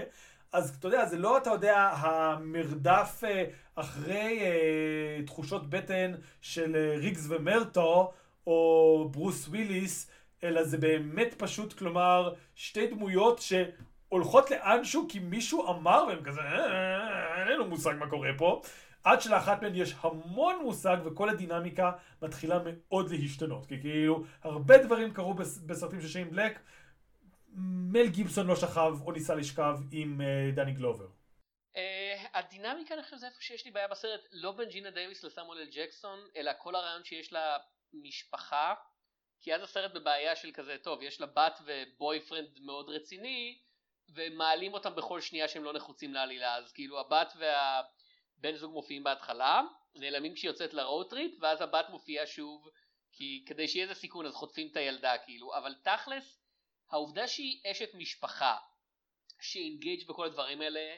[0.52, 3.44] אז אתה יודע, זה לא, אתה יודע, המרדף אה,
[3.74, 8.12] אחרי אה, תחושות בטן של אה, ריגס ומרטו,
[8.46, 10.10] או ברוס וויליס,
[10.44, 16.40] אלא זה באמת פשוט, כלומר, שתי דמויות שהולכות לאנשהו כי מישהו אמר, והם כזה,
[17.36, 18.62] אין לנו מושג מה קורה פה.
[19.04, 23.66] עד שלאחת מהן יש המון מושג וכל הדינמיקה מתחילה מאוד להשתנות.
[23.66, 25.34] כי כאילו, הרבה דברים קרו
[25.66, 26.58] בסרטים של שיין בלק,
[27.92, 31.06] מל גיבסון לא שכב או ניסה לשכב עם uh, דני גלובר.
[31.74, 31.78] Uh,
[32.34, 35.68] הדינמיקה אני חושב זה איפה שיש לי בעיה בסרט, לא בין ג'ינה דייוויס לסמואל אל
[35.72, 37.56] ג'קסון, אלא כל הרעיון שיש לה
[37.92, 38.74] משפחה,
[39.40, 43.58] כי אז הסרט בבעיה של כזה, טוב, יש לה בת ו boyfriend מאוד רציני,
[44.14, 47.82] ומעלים אותם בכל שנייה שהם לא נחוצים לעלילה, אז כאילו הבת וה...
[48.42, 49.62] בן זוג מופיעים בהתחלה,
[49.94, 52.68] נעלמים כשהיא יוצאת ל road trip, ואז הבת מופיעה שוב,
[53.12, 56.42] כי כדי שיהיה איזה סיכון אז חוטפים את הילדה כאילו, אבל תכלס,
[56.90, 58.56] העובדה שהיא אשת משפחה,
[59.40, 60.96] ש engaged בכל הדברים האלה,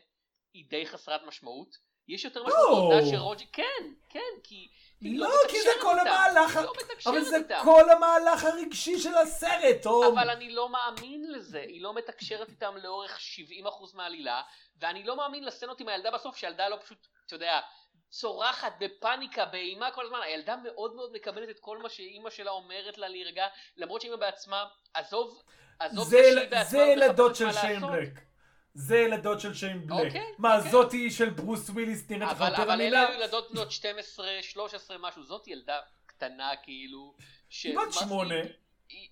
[0.53, 1.77] היא די חסרת משמעות.
[2.09, 4.69] יש יותר משמעות לעובדה שרוג'י, כן, כן, כי
[5.03, 6.73] לא, לא כי זה כל המהלך, לא
[7.07, 10.19] אבל זה כל המהלך הרגשי של הסרט, טוב.
[10.19, 13.19] אבל אני לא מאמין לזה, היא לא מתקשרת איתם לאורך
[13.65, 14.43] 70% מהעלילה,
[14.81, 17.61] ואני לא מאמין לסצנות עם הילדה בסוף, שהילדה לא פשוט אתה יודע,
[18.09, 22.99] צורחת בפאניקה, באימה כל הזמן, הילדה מאוד מאוד מקבלת את כל מה שאימא שלה אומרת
[22.99, 24.65] לה להירגע, למרות שאימא בעצמה,
[24.95, 25.43] עזוב,
[25.79, 28.34] עזוב זה, שהיא בעצמה זה ילדות של שיין בלק.
[28.75, 30.07] זה ילדות של שיין בלק.
[30.07, 30.71] אוקיי, מה, אוקיי.
[30.71, 32.63] זאתי של ברוס וויליס נראית לך יותר?
[32.63, 37.17] אבל אלה ילדות בנות 12, 13, משהו, זאת ילדה קטנה כאילו.
[37.65, 38.35] היא בת שמונה.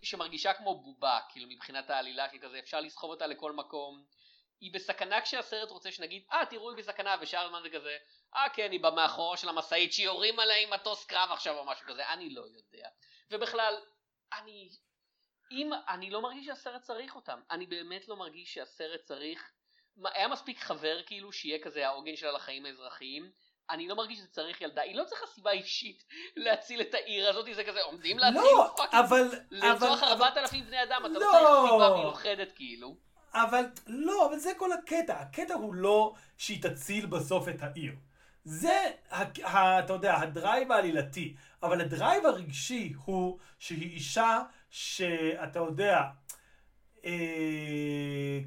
[0.03, 4.05] שמרגישה כמו בובה, כאילו מבחינת העלילה של כזה, אפשר לסחוב אותה לכל מקום.
[4.61, 7.97] היא בסכנה כשהסרט רוצה שנגיד, אה תראו היא בסכנה, ושאר הזמן זה כזה,
[8.37, 12.09] אה כן היא במאחורה של המשאית שיורים עליה עם מטוס קרב עכשיו או משהו כזה,
[12.09, 12.89] אני לא יודע.
[13.31, 13.75] ובכלל,
[14.39, 14.69] אני,
[15.53, 19.53] אם, אני לא מרגיש שהסרט צריך אותם, אני באמת לא מרגיש שהסרט צריך,
[20.05, 23.31] היה מספיק חבר כאילו שיהיה כזה העוגן שלה לחיים האזרחיים,
[23.71, 26.05] אני לא מרגיש שזה צריך ילדה, היא לא צריכה סיבה אישית
[26.37, 31.01] להציל את העיר הזאת, זה כזה עומדים להציל, לא, אבל, לרצוח ארבעת אלפים בני אדם,
[31.07, 32.97] אתה לא צריך סיבה מיוחדת כאילו.
[33.35, 35.15] אבל לא, אבל זה כל הקטע.
[35.21, 37.93] הקטע הוא לא שהיא תציל בסוף את העיר.
[38.45, 41.35] זה, ה, ה, אתה יודע, ה drive העלילתי.
[41.63, 44.39] אבל ה drive הרגשי הוא שהיא אישה
[44.73, 46.03] שאתה יודע,
[47.05, 48.41] אה,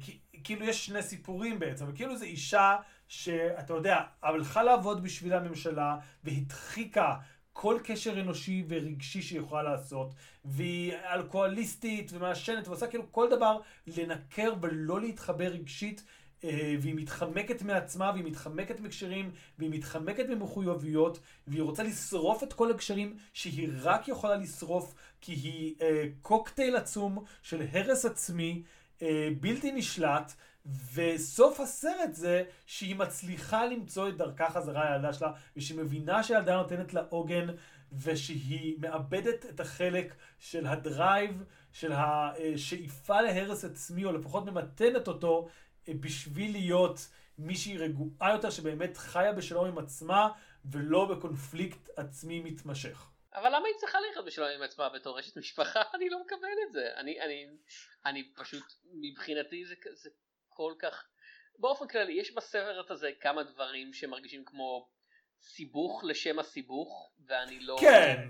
[0.44, 2.76] כאילו יש שני סיפורים בעצם, וכאילו זו אישה
[3.08, 7.14] שאתה יודע, הלכה לעבוד בשביל הממשלה והדחיקה
[7.52, 14.54] כל קשר אנושי ורגשי שהיא יכולה לעשות, והיא אלכוהוליסטית ומעשנת ועושה כאילו כל דבר לנקר
[14.60, 16.02] ולא להתחבר רגשית,
[16.44, 22.70] אה, והיא מתחמקת מעצמה, והיא מתחמקת מקשרים, והיא מתחמקת ממחויבויות, והיא רוצה לשרוף את כל
[22.70, 28.62] הקשרים שהיא רק יכולה לשרוף, כי היא אה, קוקטייל עצום של הרס עצמי,
[29.02, 30.32] אה, בלתי נשלט.
[30.94, 36.94] וסוף הסרט זה שהיא מצליחה למצוא את דרכה חזרה לילדה שלה, ושהיא מבינה שהילדה נותנת
[36.94, 37.46] לה עוגן,
[37.92, 45.48] ושהיא מאבדת את החלק של הדרייב, של השאיפה להרס עצמי, או לפחות ממתנת אותו,
[45.88, 50.28] אה, בשביל להיות מישהי רגועה יותר, שבאמת חיה בשלום עם עצמה,
[50.64, 53.08] ולא בקונפליקט עצמי מתמשך.
[53.36, 55.82] אבל למה היא צריכה לחיות בשלום עם עצמה בתור אשת משפחה?
[55.94, 56.88] אני לא מקבל את זה.
[56.96, 57.46] אני, אני,
[58.06, 60.10] אני פשוט, מבחינתי זה, זה
[60.48, 61.04] כל כך...
[61.58, 64.88] באופן כללי, יש בסרט הזה כמה דברים שמרגישים כמו
[65.42, 67.76] סיבוך לשם הסיבוך, ואני לא...
[67.80, 68.28] כן,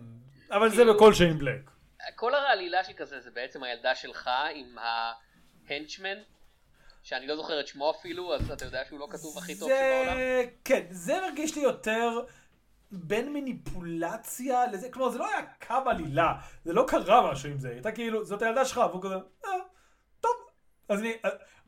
[0.50, 1.70] אבל כאילו, זה בכל שיין בלק.
[2.14, 6.18] כל העלילה שכזה זה בעצם הילדה שלך עם ההנצ'מן,
[7.02, 10.16] שאני לא זוכר את שמו אפילו, אז אתה יודע שהוא לא כתוב הכי טוב שבעולם.
[10.64, 12.20] כן, זה מרגיש לי יותר
[12.90, 17.68] בין מניפולציה לזה, כלומר זה לא היה קו עלילה, זה לא קרה משהו עם זה,
[17.68, 19.50] הייתה כאילו, זאת הילדה שלך, והוא כזה, אה,
[20.20, 20.32] טוב.
[20.88, 21.12] אז אני,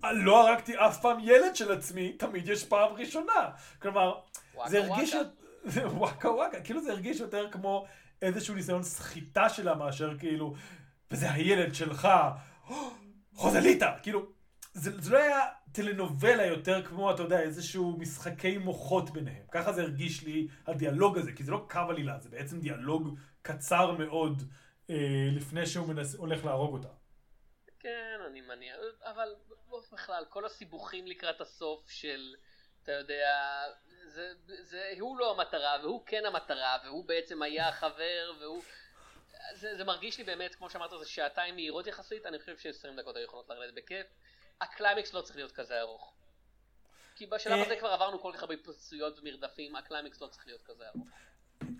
[0.04, 3.50] אה, לא הרגתי אף פעם ילד של עצמי, תמיד יש פעם ראשונה.
[3.82, 4.18] כלומר,
[4.66, 5.14] זה הרגיש...
[5.98, 7.86] וואקה וואקה, כאילו זה הרגיש יותר כמו
[8.22, 10.54] איזשהו ניסיון סחיטה שלה מאשר כאילו,
[11.10, 12.08] וזה הילד שלך,
[13.34, 14.37] חוזליטה, כאילו,
[14.78, 19.44] זה, זה לא היה טלנובלה יותר כמו, אתה יודע, איזשהו משחקי מוחות ביניהם.
[19.52, 23.90] ככה זה הרגיש לי הדיאלוג הזה, כי זה לא קו עלילה, זה בעצם דיאלוג קצר
[23.90, 24.42] מאוד
[24.90, 26.88] אה, לפני שהוא מנס, הולך להרוג אותה.
[27.80, 29.34] כן, אני מניח, אבל
[29.92, 32.34] בכלל, כל הסיבוכים לקראת הסוף של,
[32.82, 33.62] אתה יודע,
[34.06, 38.62] זה, זה, הוא לא המטרה, והוא כן המטרה, והוא בעצם היה החבר, והוא...
[39.52, 43.16] זה, זה מרגיש לי באמת, כמו שאמרת, זה שעתיים מהירות יחסית, אני חושב ש-20 דקות
[43.16, 44.06] היו יכולות לרדת בכיף.
[44.60, 46.12] הקליימקס לא צריך להיות כזה ארוך.
[47.16, 50.84] כי בשלב הזה כבר עברנו כל כך הרבה התפוצצויות ומרדפים, הקליימקס לא צריך להיות כזה
[50.94, 51.08] ארוך.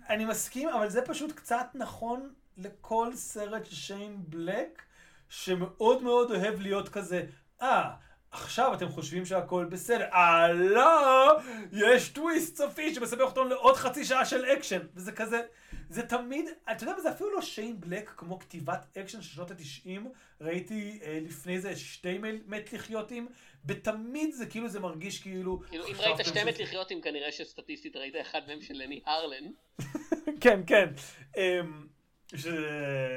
[0.09, 4.81] אני מסכים, אבל זה פשוט קצת נכון לכל סרט של שיין בלק,
[5.29, 7.25] שמאוד מאוד אוהב להיות כזה,
[7.61, 7.89] אה,
[8.31, 10.05] עכשיו אתם חושבים שהכל בסדר.
[10.13, 11.39] אה, לא!
[11.71, 14.79] יש טוויסט סופי שמסבך אותנו לעוד חצי שעה של אקשן.
[14.95, 15.41] וזה כזה,
[15.89, 19.51] זה תמיד, אתה יודע מה, זה אפילו לא שיין בלק כמו כתיבת אקשן של שנות
[19.51, 20.11] התשעים.
[20.41, 23.27] ראיתי אה, לפני זה שתי מת לחיותים,
[23.65, 25.59] ותמיד זה כאילו, זה מרגיש כאילו...
[25.69, 29.51] כאילו, אם ראית שתי מת לחיותים, כנראה שסטטיסטית ראית אחד מהם של לני הרלן.
[30.41, 30.89] כן, כן.
[31.37, 31.87] אמ,
[32.35, 32.47] ש...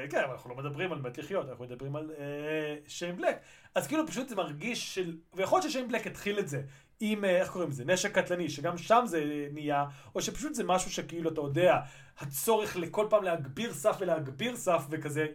[0.09, 3.37] כן, אבל אנחנו לא מדברים על מת לחיות, אנחנו מדברים על אה, שיין בלק.
[3.75, 5.17] אז כאילו פשוט זה מרגיש של...
[5.33, 6.61] ויכול להיות ששיין בלק התחיל את זה
[6.99, 10.91] עם, אה, איך קוראים לזה, נשק קטלני, שגם שם זה נהיה, או שפשוט זה משהו
[10.91, 11.79] שכאילו, אתה יודע,
[12.19, 15.25] הצורך לכל פעם להגביר סף ולהגביר סף וכזה.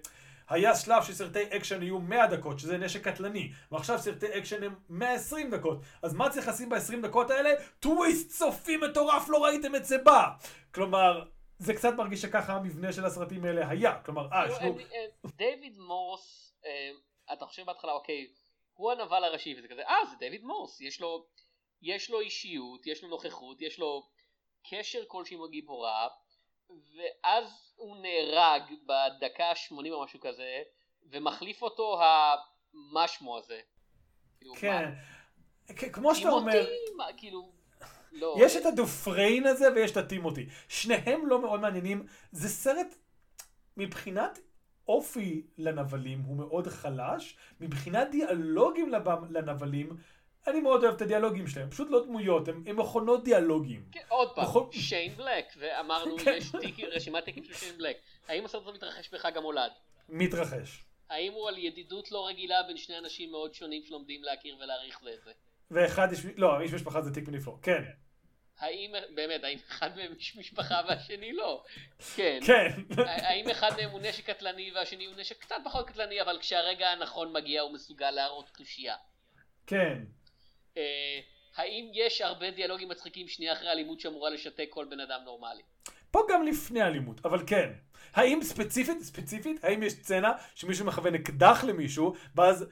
[0.48, 5.50] היה שלב שסרטי אקשן יהיו 100 דקות, שזה נשק קטלני, ועכשיו סרטי אקשן הם 120
[5.50, 5.78] דקות.
[6.02, 7.50] אז מה צריך לשים ב-20 דקות האלה?
[7.80, 10.28] טוויסט סופי מטורף, לא ראיתם את זה בא!
[10.74, 11.24] כלומר,
[11.58, 14.00] זה קצת מרגיש שככה המבנה של הסרטים האלה היה.
[14.02, 14.76] כלומר, אה, יש לו...
[15.36, 16.90] דיוויד מורס, אה,
[17.32, 18.26] אתה חושב בהתחלה, אוקיי,
[18.74, 21.26] הוא הנבל הראשי, וזה כזה, אה, זה דיוויד מורס, יש לו,
[21.82, 24.08] יש לו אישיות, יש לו נוכחות, יש לו
[24.70, 26.08] קשר כלשהי עם הגיבורה,
[26.70, 30.62] ואז הוא נהרג בדקה ה-80 או משהו כזה,
[31.10, 33.60] ומחליף אותו המשמו הזה.
[34.38, 34.92] כאילו, כן,
[35.92, 36.66] כמו שאתה אומר...
[37.16, 37.52] כאילו,
[38.12, 38.36] לא.
[38.40, 40.46] יש את הדופריין הזה ויש את הטימותי.
[40.68, 42.06] שניהם לא מאוד מעניינים.
[42.32, 42.94] זה סרט,
[43.76, 44.38] מבחינת
[44.88, 48.92] אופי לנבלים הוא מאוד חלש, מבחינת דיאלוגים
[49.30, 49.96] לנבלים,
[50.48, 53.84] אני מאוד אוהב את הדיאלוגים שלהם, פשוט לא דמויות, הם, הם מכונות דיאלוגים.
[53.92, 54.72] כן, עוד פעם, מכון...
[54.72, 56.34] שיין בלק, ואמרנו כן.
[56.36, 57.96] יש תיק, רשימת תיקים של שיין בלק.
[58.28, 59.72] האם הסרט הזה מתרחש בחג המולד?
[60.08, 60.84] מתרחש.
[61.10, 65.10] האם הוא על ידידות לא רגילה בין שני אנשים מאוד שונים שלומדים להכיר ולהעריך זה
[65.14, 65.32] את זה?
[65.70, 67.82] ואחד איש, לא, איש משפחה זה תיק מנפלא, כן.
[68.58, 71.64] האם, באמת, האם אחד מהם איש משפחה והשני לא?
[72.16, 72.38] כן.
[72.46, 72.68] כן.
[73.06, 77.32] האם אחד מהם הוא נשק קטלני והשני הוא נשק קצת פחות קטלני, אבל כשהרגע הנכון
[77.32, 78.96] מגיע הוא מסוגל להראות תושייה?
[79.66, 79.98] כן.
[80.78, 81.20] אה,
[81.56, 85.62] האם יש הרבה דיאלוגים מצחיקים שנייה אחרי אלימות שאמורה לשתק כל בן אדם נורמלי?
[86.10, 87.70] פה גם לפני אלימות, אבל כן.
[88.14, 92.66] האם ספציפית, ספציפית, האם יש סצנה שמישהו מכוון אקדח למישהו, ואז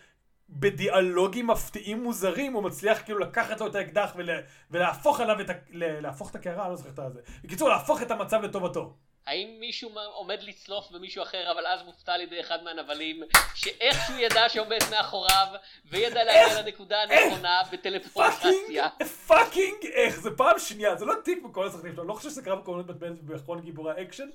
[0.50, 4.40] בדיאלוגים מפתיעים מוזרים הוא מצליח כאילו לקחת לו את האקדח ולה,
[4.70, 7.20] ולהפוך עליו את, ה, להפוך את הקערה, אני לא זוכר את זה.
[7.44, 8.94] בקיצור, להפוך את המצב לטובתו.
[9.26, 13.22] האם מישהו עומד לצלוף במישהו אחר אבל אז מופתע על ידי אחד מהנבלים
[13.54, 15.46] שאיכשהו ידע שעומד מאחוריו
[15.84, 18.88] וידע להגיע לנקודה הנכונה בטלפורטציה.
[19.26, 22.42] פאקינג איך זה פעם שנייה זה לא טיק בכל הסרטים שלו אני לא חושב שזה
[22.42, 24.28] קרה בקורנות בטמן ובאחרון גיבורי האקשן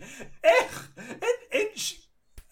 [0.44, 1.68] איך אין אין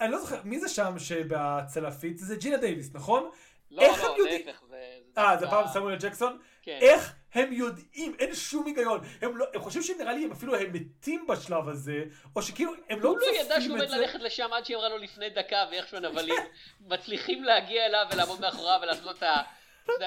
[0.01, 3.29] אני לא זוכר מי זה שם שבצלפית זה ג'ינה דייוויס נכון?
[3.71, 4.77] לא לא להפך זה
[5.17, 6.37] אה זה פעם סמואל ג'קסון?
[6.61, 6.77] כן.
[6.81, 9.01] איך הם יודעים, אין שום היגיון.
[9.21, 12.03] הם, לא, הם חושבים שנראה לי הם אפילו הם מתים בשלב הזה,
[12.35, 13.53] או שכאילו הם לא צופים את זה.
[13.53, 16.35] הוא לא ידע שהוא עומד ללכת לשם עד שהיא אמרה לו לפני דקה, ואיכשהו הנבלים
[16.91, 19.41] מצליחים להגיע אליו ולעמוד מאחוריו ולעשות את ה...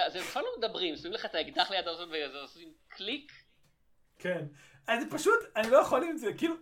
[0.09, 2.05] זה בכלל לא מדברים, שמים לך את האקדח ליד האוזן
[2.35, 3.33] ועושים קליק.
[4.19, 4.45] כן.
[4.87, 6.55] אז פשוט, אני לא יכול עם זה, כאילו...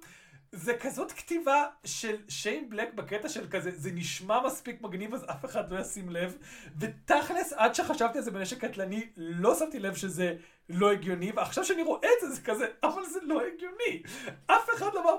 [0.52, 5.44] זה כזאת כתיבה של שיין בלק בקטע של כזה, זה נשמע מספיק מגניב אז אף
[5.44, 6.36] אחד לא ישים לב,
[6.78, 10.36] ותכלס עד שחשבתי על זה בנשק קטלני, לא שמתי לב שזה
[10.68, 14.02] לא הגיוני, ועכשיו שאני רואה את זה זה כזה, אבל זה לא הגיוני.
[14.46, 15.16] אף אחד לא אמר,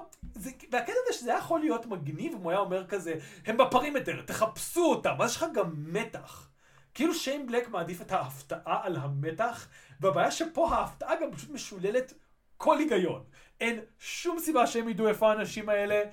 [0.72, 3.14] והקטע הזה שזה יכול להיות מגניב אם הוא היה אומר כזה,
[3.46, 6.48] הם בפרימטר, תחפשו אותם, אז יש לך גם מתח.
[6.94, 9.68] כאילו שיין בלק מעדיף את ההפתעה על המתח,
[10.00, 12.14] והבעיה שפה ההפתעה גם פשוט משוללת
[12.58, 13.24] כל היגיון.
[13.62, 16.04] אין שום סיבה שהם ידעו איפה האנשים האלה.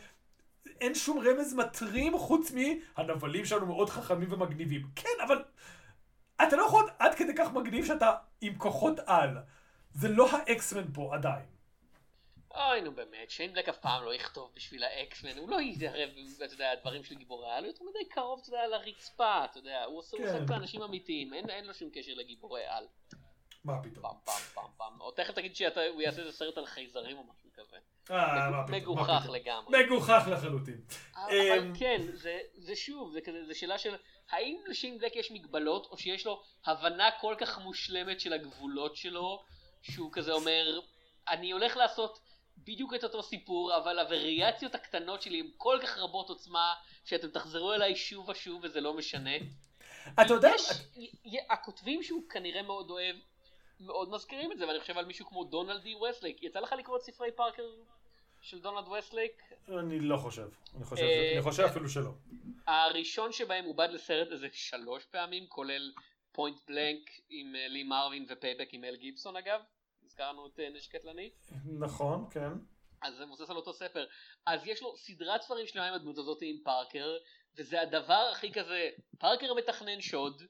[0.80, 4.82] אין שום רמז מטרים חוץ מהנבלים שלנו מאוד חכמים ומגניבים.
[4.96, 5.44] כן, אבל
[6.42, 9.36] אתה לא יכול עד כדי כך מגניב שאתה עם כוחות על.
[9.94, 11.46] זה לא האקסמן פה עדיין.
[12.54, 16.08] אוי נו באמת, שיין בלק אף פעם לא יכתוב בשביל האקסמן, הוא לא יתערב,
[16.44, 19.84] אתה יודע, הדברים של גיבורי על, הוא יותר מדי קרוב, אתה יודע, לרצפה, אתה יודע,
[19.84, 20.46] הוא עושה כן.
[20.46, 22.86] באנשים אמיתיים, אין, אין לו שום קשר לגיבורי על.
[23.64, 24.02] מה פתאום?
[24.02, 25.00] פעם פעם פעם פעם.
[25.00, 27.76] או תכף תגיד שהוא יעשה איזה סרט על חייזרים או משהו כזה.
[28.10, 28.80] אה, מה פתאום?
[28.80, 29.84] מגוחך לגמרי.
[29.84, 30.80] מגוחך לחלוטין.
[31.14, 32.02] אבל אמ, כן,
[32.56, 33.94] זה שוב, זה כזה, שאלה של
[34.30, 39.44] האם לשיין בלק יש מגבלות, או שיש לו הבנה כל כך מושלמת של הגבולות שלו,
[39.82, 40.80] שהוא כזה אומר,
[41.28, 42.18] אני הולך לעשות
[42.58, 47.72] בדיוק את אותו סיפור, אבל הווריאציות הקטנות שלי הן כל כך רבות עוצמה, שאתם תחזרו
[47.72, 49.30] אליי שוב ושוב וזה לא משנה.
[50.22, 50.50] אתה יודע...
[51.24, 53.16] יש, הכותבים שהוא כנראה מאוד אוהב,
[53.80, 56.42] מאוד מזכירים את זה, ואני חושב על מישהו כמו דונלד אי וסטלייק.
[56.42, 57.62] יצא לך לקרוא את ספרי פארקר
[58.40, 59.42] של דונלד וסטלייק?
[59.68, 60.48] אני לא חושב.
[60.76, 62.10] אני חושב, אה, אני חושב אפילו שלא.
[62.66, 65.92] הראשון שבהם עובד לסרט איזה שלוש פעמים, כולל
[66.32, 69.60] Point Blank עם אה, לי מרווין ו-Payback עם מל גיבסון אגב.
[70.04, 71.30] הזכרנו את אה, נשק קטלני.
[71.78, 72.52] נכון, כן.
[73.02, 74.06] אז זה מבוסס על אותו ספר.
[74.46, 77.16] אז יש לו סדרת ספרים שלמה עם הדמות הזאת עם פארקר,
[77.56, 80.42] וזה הדבר הכי כזה, פארקר מתכנן שוד,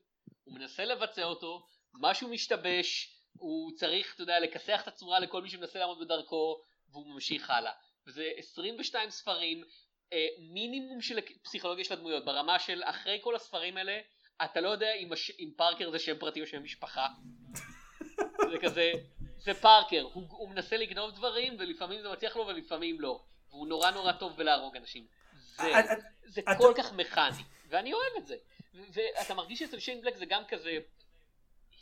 [0.44, 5.50] הוא מנסה לבצע אותו, משהו משתבש, הוא צריך, אתה יודע, לכסח את הצורה לכל מי
[5.50, 7.72] שמנסה לעמוד בדרכו, והוא ממשיך הלאה.
[8.06, 9.64] וזה 22 ספרים,
[10.12, 14.00] אה, מינימום של פסיכולוגיה של הדמויות, ברמה של אחרי כל הספרים האלה,
[14.44, 15.30] אתה לא יודע אם, הש...
[15.38, 17.06] אם פארקר זה שם פרטי או שם משפחה.
[18.50, 18.92] זה כזה,
[19.38, 23.20] זה פארקר, הוא, הוא מנסה לגנוב דברים ולפעמים זה מצליח לו ולפעמים לא.
[23.50, 25.06] והוא נורא נורא טוב בלהרוג אנשים.
[25.56, 25.94] זה, אה, אה,
[26.26, 28.36] זה אתה- כל כך מכני, ואני אוהב את זה.
[28.74, 30.78] ואתה מרגיש שאצל שיין בלק זה גם כזה,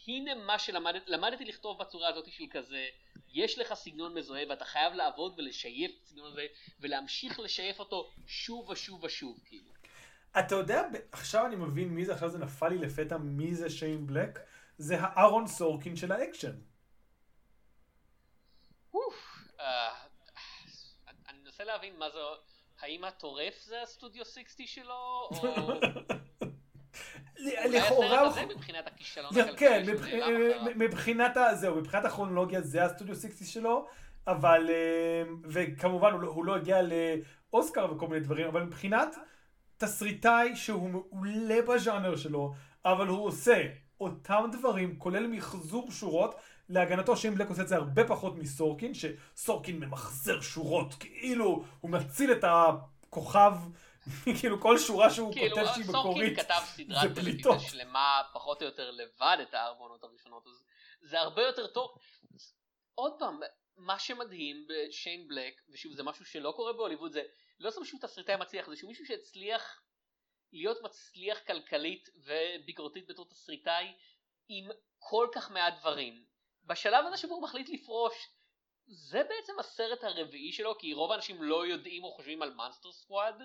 [0.09, 2.86] הנה מה שלמדתי, למדתי לכתוב בצורה הזאת של כזה,
[3.28, 6.46] יש לך סגנון מזוהה ואתה חייב לעבוד ולשייף את הסגנון הזה,
[6.80, 9.70] ולהמשיך לשייף אותו שוב ושוב ושוב, כאילו.
[10.38, 10.82] אתה יודע,
[11.12, 14.38] עכשיו אני מבין מי זה, עכשיו זה נפל לי לפתע מי זה שיין בלק.
[14.78, 16.57] זה הארון סורקין של האקשן.
[18.94, 19.94] אוף, אה,
[21.28, 22.18] אני מנסה להבין מה זה,
[22.80, 25.80] האם הטורף זה ה-Studio 60 שלו, או...
[27.70, 28.20] לכאורה...
[28.26, 30.72] הסרט הזה מבחינת הכישלון כן, הכלכלי שהוא מבח- נעלם אחריו.
[30.76, 31.55] מבחינת ה...
[31.55, 33.87] זהו, מבחינת הכרונולוגיה זה הסטודיו 60 שלו,
[34.26, 34.66] אבל...
[34.70, 36.78] אה, וכמובן הוא לא- הוא לא הגיע
[37.53, 39.16] לאוסקר וכל מיני דברים, אבל מבחינת
[39.76, 43.62] תסריטאי שהוא מעולה בז'אנר שלו, אבל הוא עושה
[44.01, 46.34] אותם דברים, כולל מחזור שורות.
[46.68, 52.32] להגנתו שאם בלק עושה את זה הרבה פחות מסורקין, שסורקין ממחזר שורות, כאילו הוא מציל
[52.32, 53.53] את הכוכב,
[54.40, 57.61] כאילו כל שורה שהוא כאילו, כותב שהיא סורקין מקורית, כתב סדרת זה טלוויזיה פליטות.
[57.61, 60.64] שלמה פחות או יותר לבד את הארבע עונות הראשונות, אז
[61.00, 61.98] זה הרבה יותר טוב.
[62.94, 63.40] עוד פעם,
[63.76, 67.22] מה שמדהים בשיין בלק, ושוב זה משהו שלא קורה בהוליווד, זה
[67.61, 69.82] לא סתם שהוא תסריטאי מצליח, זה שהוא מישהו שהצליח
[70.52, 73.92] להיות מצליח כלכלית וביקורתית בתור תסריטאי
[74.48, 76.24] עם כל כך מעט דברים.
[76.64, 78.14] בשלב הזה שבו הוא מחליט לפרוש,
[78.89, 83.42] זה בעצם הסרט הרביעי שלו, כי רוב האנשים לא יודעים או חושבים על Monster Squad,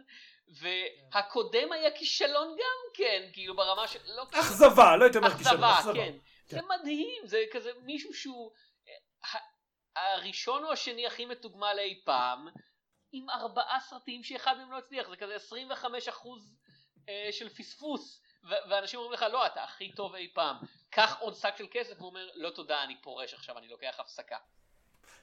[0.47, 3.99] והקודם היה כישלון גם כן, כאילו ברמה של...
[4.05, 6.17] לא אכזבה, לא הייתי אומר כישלון, אכזבה, כן.
[6.47, 8.51] זה מדהים, זה כזה מישהו שהוא
[9.95, 12.47] הראשון או השני הכי מתוגמל אי פעם,
[13.11, 16.55] עם ארבעה סרטים שאחד מהם לא הצליח, זה כזה 25 אחוז
[17.09, 20.55] אה, של פספוס, ואנשים אומרים לך לא, אתה הכי טוב אי פעם,
[20.89, 24.37] קח עוד שק של כסף, הוא אומר לא תודה, אני פורש עכשיו, אני לוקח הפסקה.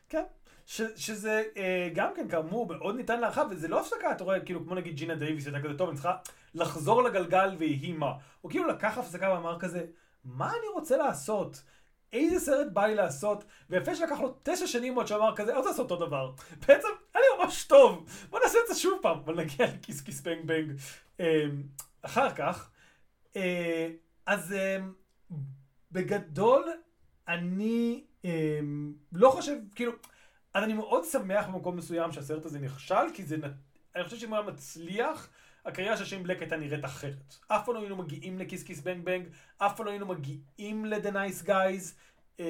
[0.09, 0.25] כן.
[0.67, 4.65] ש, שזה אה, גם כן כאמור מאוד ניתן להרחב, וזה לא הפסקה, אתה רואה, כאילו
[4.65, 6.17] כמו נגיד ג'ינה דייוויס, הייתה כזה טוב, אני צריכה
[6.55, 8.13] לחזור לגלגל ויהי מה.
[8.41, 9.87] הוא כאילו לקח הפסקה ואמר כזה,
[10.25, 11.63] מה אני רוצה לעשות?
[12.13, 13.45] איזה סרט בא לי לעשות?
[13.71, 16.33] ויפה שלקח לו תשע שנים עוד שאמר כזה, אני רוצה לעשות אותו דבר.
[16.69, 20.01] בעצם, היה לי ממש טוב, בוא נעשה את זה שוב פעם, אבל נגיע ל Kiss
[20.01, 20.73] Kiss Bang Bang.
[21.21, 21.45] אה,
[22.03, 22.71] אחר כך,
[23.37, 23.91] אה,
[24.27, 24.79] אז אה,
[25.93, 26.65] בגדול,
[27.29, 28.05] אני
[29.13, 29.93] לא חושב, כאילו,
[30.55, 33.37] אז אני מאוד שמח במקום מסוים שהסרט הזה נכשל, כי זה,
[33.97, 35.29] אני חושב שאם הוא היה מצליח,
[35.65, 37.35] הקריירה של שיין בלק הייתה נראית אחרת.
[37.49, 39.27] אף פעם לא היינו מגיעים לכיס כיס בנג בנג,
[39.59, 41.95] אף פעם לא היינו מגיעים ל-The Nice Guys.
[42.39, 42.45] אמ,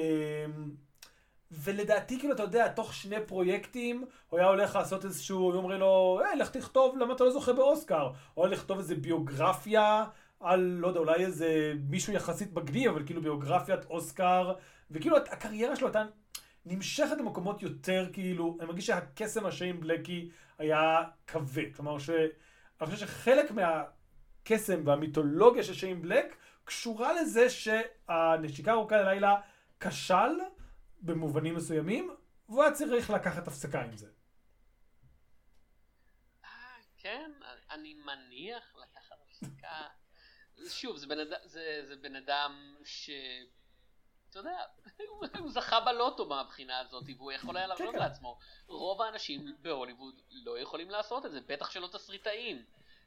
[1.51, 6.21] ולדעתי, כאילו, אתה יודע, תוך שני פרויקטים, הוא היה הולך לעשות איזשהו, היו אומרים לו,
[6.25, 8.11] היי, לך תכתוב למה אתה לא זוכה באוסקר.
[8.37, 10.05] או לכתוב איזה ביוגרפיה
[10.39, 14.53] על, לא יודע, אולי איזה מישהו יחסית מגניב, אבל כאילו ביוגרפיית אוסקר.
[14.91, 16.05] וכאילו, הקריירה שלו הייתה
[16.65, 21.75] נמשכת למקומות יותר, כאילו, אני מרגיש שהקסם השיין בלקי היה כבד.
[21.75, 22.09] כלומר, ש...
[22.81, 29.41] אני חושב שחלק מהקסם והמיתולוגיה של שיין בלק קשורה לזה שהנשיקה ארוכה ללילה
[29.79, 30.35] כשל
[31.01, 32.15] במובנים מסוימים,
[32.49, 34.09] והוא היה צריך לקחת הפסקה עם זה.
[36.45, 36.49] אה,
[36.97, 37.31] כן,
[37.71, 39.87] אני מניח לקחת הפסקה.
[40.67, 41.27] שוב, זה בן, אד...
[41.45, 43.09] זה, זה בן אדם ש...
[44.29, 44.57] אתה יודע,
[45.09, 47.99] הוא- זכה בלוטו מהבחינה הזאת, והוא יכול היה להרשות כן.
[47.99, 48.37] לעצמו.
[48.67, 52.63] רוב האנשים בהוליווד לא יכולים לעשות את זה, בטח שלא תסריטאים.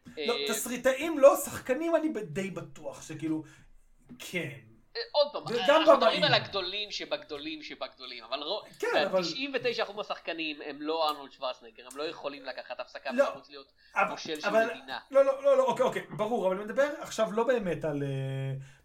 [0.06, 3.42] לא, אה, תסריטאים לא, שחקנים אני די בטוח שכאילו,
[4.18, 4.50] כן.
[4.96, 6.24] אה, עוד פעם, אנחנו מדברים.
[6.24, 9.08] על הגדולים שבגדולים שבגדולים, אבל רו- כן,
[9.88, 13.24] 99% מהשחקנים הם לא ארנולד שוורצנגר, הם לא יכולים לקחת הפסקה לא.
[13.28, 14.98] ולרוץ להיות אבל- מושל של מדינה.
[15.10, 18.08] לא, לא, לא, לא, אוקיי, אוקיי, ברור, אבל אני מדבר עכשיו לא באמת על, אה,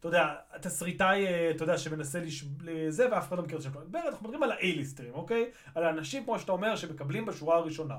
[0.08, 2.46] יודע, תסריטאי, אה, אתה יודע, שמנסה לש...
[2.62, 5.52] לזה ואף אחד לא מכיר את מדבר, אנחנו מדברים על האייליסטרים, אוקיי?
[5.76, 7.98] על האנשים, כמו שאתה אומר, שמקבלים בשורה הראשונה.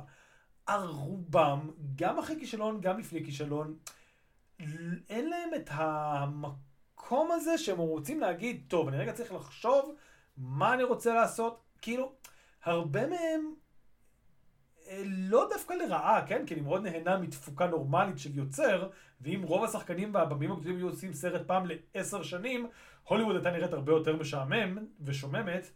[0.66, 3.76] הרובם, גם אחרי כישלון, גם לפני כישלון,
[5.09, 9.94] אין להם את המקום הזה שהם רוצים להגיד, טוב, אני רגע צריך לחשוב
[10.36, 11.62] מה אני רוצה לעשות.
[11.82, 12.12] כאילו,
[12.64, 13.54] הרבה מהם
[15.05, 16.47] לא דווקא לרעה, כן?
[16.47, 18.89] כי אני מאוד נהנה מתפוקה נורמלית של יוצר,
[19.20, 22.66] ואם רוב השחקנים והבמים הגדולים היו עושים סרט פעם לעשר שנים,
[23.05, 25.70] הוליווד הייתה נראית הרבה יותר משעמם ושוממת,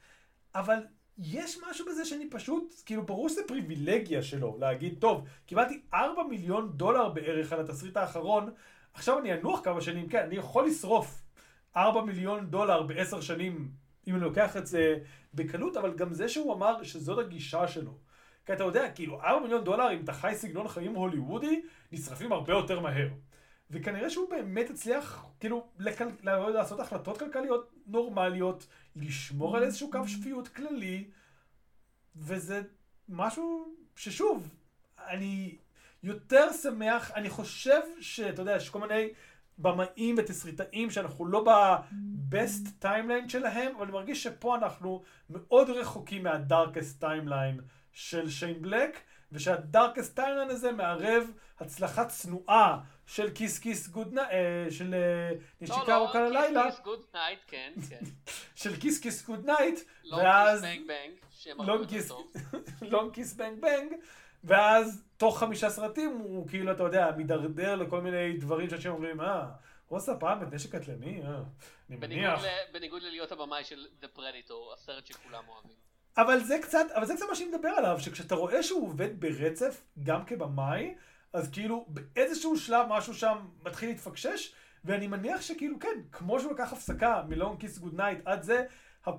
[0.54, 0.78] אבל
[1.18, 6.72] יש משהו בזה שאני פשוט, כאילו ברור שזה פריבילגיה שלו, להגיד, טוב, קיבלתי 4 מיליון
[6.72, 8.50] דולר בערך על התסריט האחרון,
[8.94, 11.22] עכשיו אני אנוח כמה שנים, כן, אני יכול לשרוף
[11.76, 13.70] 4 מיליון דולר בעשר שנים,
[14.06, 14.98] אם אני לוקח את זה
[15.34, 17.98] בקלות, אבל גם זה שהוא אמר שזאת הגישה שלו.
[18.46, 21.62] כי אתה יודע, כאילו, 4 מיליון דולר, אם אתה חי סגנון חיים הוליוודי,
[21.92, 23.08] נשרפים הרבה יותר מהר.
[23.70, 26.04] וכנראה שהוא באמת הצליח, כאילו, לכל...
[26.22, 28.66] לעשות החלטות כלכליות נורמליות,
[28.96, 31.04] לשמור על איזשהו קו שפיות כללי,
[32.16, 32.62] וזה
[33.08, 34.54] משהו ששוב,
[35.08, 35.56] אני
[36.02, 39.08] יותר שמח, אני חושב שאתה יודע, יש כל מיני
[39.58, 47.02] במאים ותסריטאים שאנחנו לא ב-best timeline שלהם, אבל אני מרגיש שפה אנחנו מאוד רחוקים מה-darkest
[47.02, 47.62] timeline
[47.92, 49.00] של שיין בלק,
[49.32, 51.30] ושה-darkest timeline הזה מערב
[51.60, 55.30] הצלחה צנועה של Kiss Kiss Goodnight, של אה,
[55.60, 58.04] נשיקה ארוכה ללילה, כיס גוד נייט, כן, כן.
[58.62, 62.12] של Kiss Kiss Goodnight, Long ואז כיס בנג בנג, לונג כיס,
[63.12, 63.92] Kiss Bang Bang,
[64.44, 69.46] ואז תוך חמישה סרטים הוא כאילו, אתה יודע, מידרדר לכל מיני דברים שאנשים אומרים, אה,
[69.88, 71.28] הוא עשה פעם את נשק קטלני, אה,
[71.88, 72.44] אני בניגוד מניח.
[72.72, 75.81] בניגוד ללהיות הבמאי של The Predator, הסרט שכולם אוהבים.
[76.16, 79.82] אבל זה קצת, אבל זה קצת מה שאני מדבר עליו, שכשאתה רואה שהוא עובד ברצף,
[80.02, 80.94] גם כבמאי,
[81.32, 84.54] אז כאילו באיזשהו שלב משהו שם מתחיל להתפקשש,
[84.84, 88.64] ואני מניח שכאילו כן, כמו שהוא לקח הפסקה מ-Long Kiss Goodnight עד זה,
[89.06, 89.10] ה...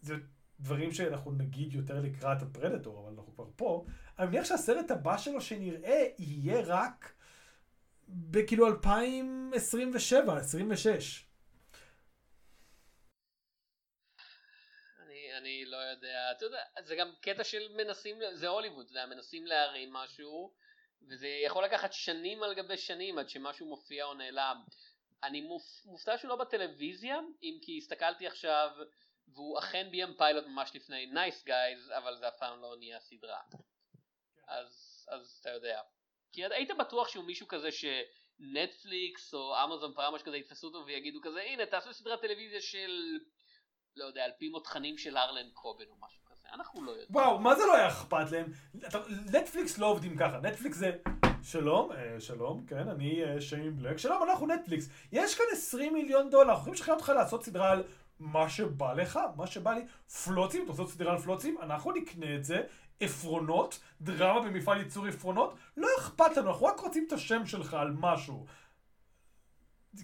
[0.00, 0.14] זה
[0.60, 3.84] דברים שאנחנו נגיד יותר לקראת ה-Predator, אבל אנחנו כבר פה,
[4.18, 7.12] אני מניח שהסרט הבא שלו שנראה יהיה רק
[8.08, 11.27] בכאילו 2027, 26.
[15.38, 19.92] אני, לא יודע, אתה יודע, זה גם קטע של מנסים, זה הוליווד, זה מנסים להרים
[19.92, 20.54] משהו,
[21.08, 24.62] וזה יכול לקחת שנים על גבי שנים עד שמשהו מופיע או נעלם.
[25.22, 28.70] אני מופ, מופתע שהוא לא בטלוויזיה, אם כי הסתכלתי עכשיו,
[29.28, 33.40] והוא אכן ביים פיילוט ממש לפני Nice Guys, אבל זה אף פעם לא נהיה סדרה.
[34.48, 35.80] אז, אז אתה יודע.
[36.32, 41.20] כי היית בטוח שהוא מישהו כזה שנטפליקס או אמזון פריים משהו כזה יתפסו אותו ויגידו
[41.22, 43.18] כזה, הנה תעשו סדרת טלוויזיה של
[43.96, 47.08] לא יודע, על פי מותחנים של ארלן קובן או משהו כזה, אנחנו לא יודעים.
[47.10, 48.52] וואו, מה זה לא היה אכפת להם?
[49.32, 50.90] נטפליקס לא עובדים ככה, נטפליקס זה...
[51.42, 54.88] שלום, אה, שלום, כן, אני אה, שיין בלק, שלום, אנחנו נטפליקס.
[55.12, 57.82] יש כאן 20 מיליון דולר, אנחנו יכולים לשכנע אותך לעשות סדרה על
[58.18, 59.80] מה שבא לך, מה שבא לי.
[60.24, 61.58] פלוצים, אתה לעשות סדרה על פלוצים?
[61.62, 62.62] אנחנו נקנה את זה.
[63.00, 67.90] עפרונות, דרמה במפעל ייצור עפרונות, לא אכפת לנו, אנחנו רק רוצים את השם שלך על
[67.90, 68.46] משהו.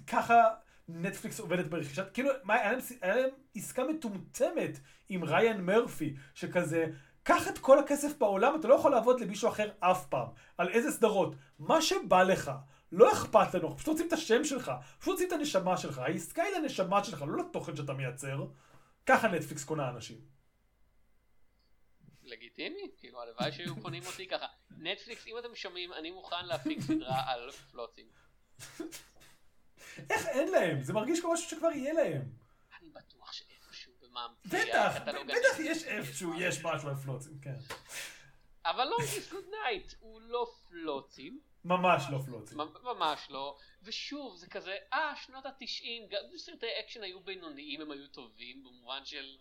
[0.07, 0.35] ככה
[0.89, 4.79] נטפליקס עובדת ברכישת, כאילו, מה, היה להם, היה להם עסקה מטומטמת
[5.09, 6.87] עם ריין מרפי, שכזה,
[7.23, 10.29] קח את כל הכסף בעולם, אתה לא יכול לעבוד למישהו אחר אף פעם.
[10.59, 11.35] על איזה סדרות?
[11.59, 12.51] מה שבא לך.
[12.93, 15.99] לא אכפת לנו, אנחנו פשוט רוצים את השם שלך, פשוט רוצים את הנשמה שלך.
[15.99, 18.47] העסקה היא לנשמה שלך, לא לתוכן שאתה מייצר.
[19.07, 20.19] ככה נטפליקס קונה אנשים.
[22.23, 24.47] לגיטימי, כאילו הלוואי שהיו קונים אותי ככה.
[24.79, 28.07] נטפליקס, אם אתם שומעים, אני מוכן להפיק סדרה על פלוצים.
[30.11, 30.83] איך אין להם?
[30.83, 32.23] זה מרגיש כמו משהו שכבר יהיה להם.
[32.81, 37.57] אני בטוח שאיפשהו במאמפי בטח, הקטלוג בטח יש איפשהו, יש משהו על פלוצים, כן.
[38.67, 42.59] אבל לא Kiss Goodnight, הוא לא פלוצים, ממש לא פלוצים.
[42.59, 47.91] ממ- ממש לא, ושוב זה כזה, אה שנות התשעים, גם סרטי אקשן היו בינוניים, הם
[47.91, 49.37] היו טובים, במובן של...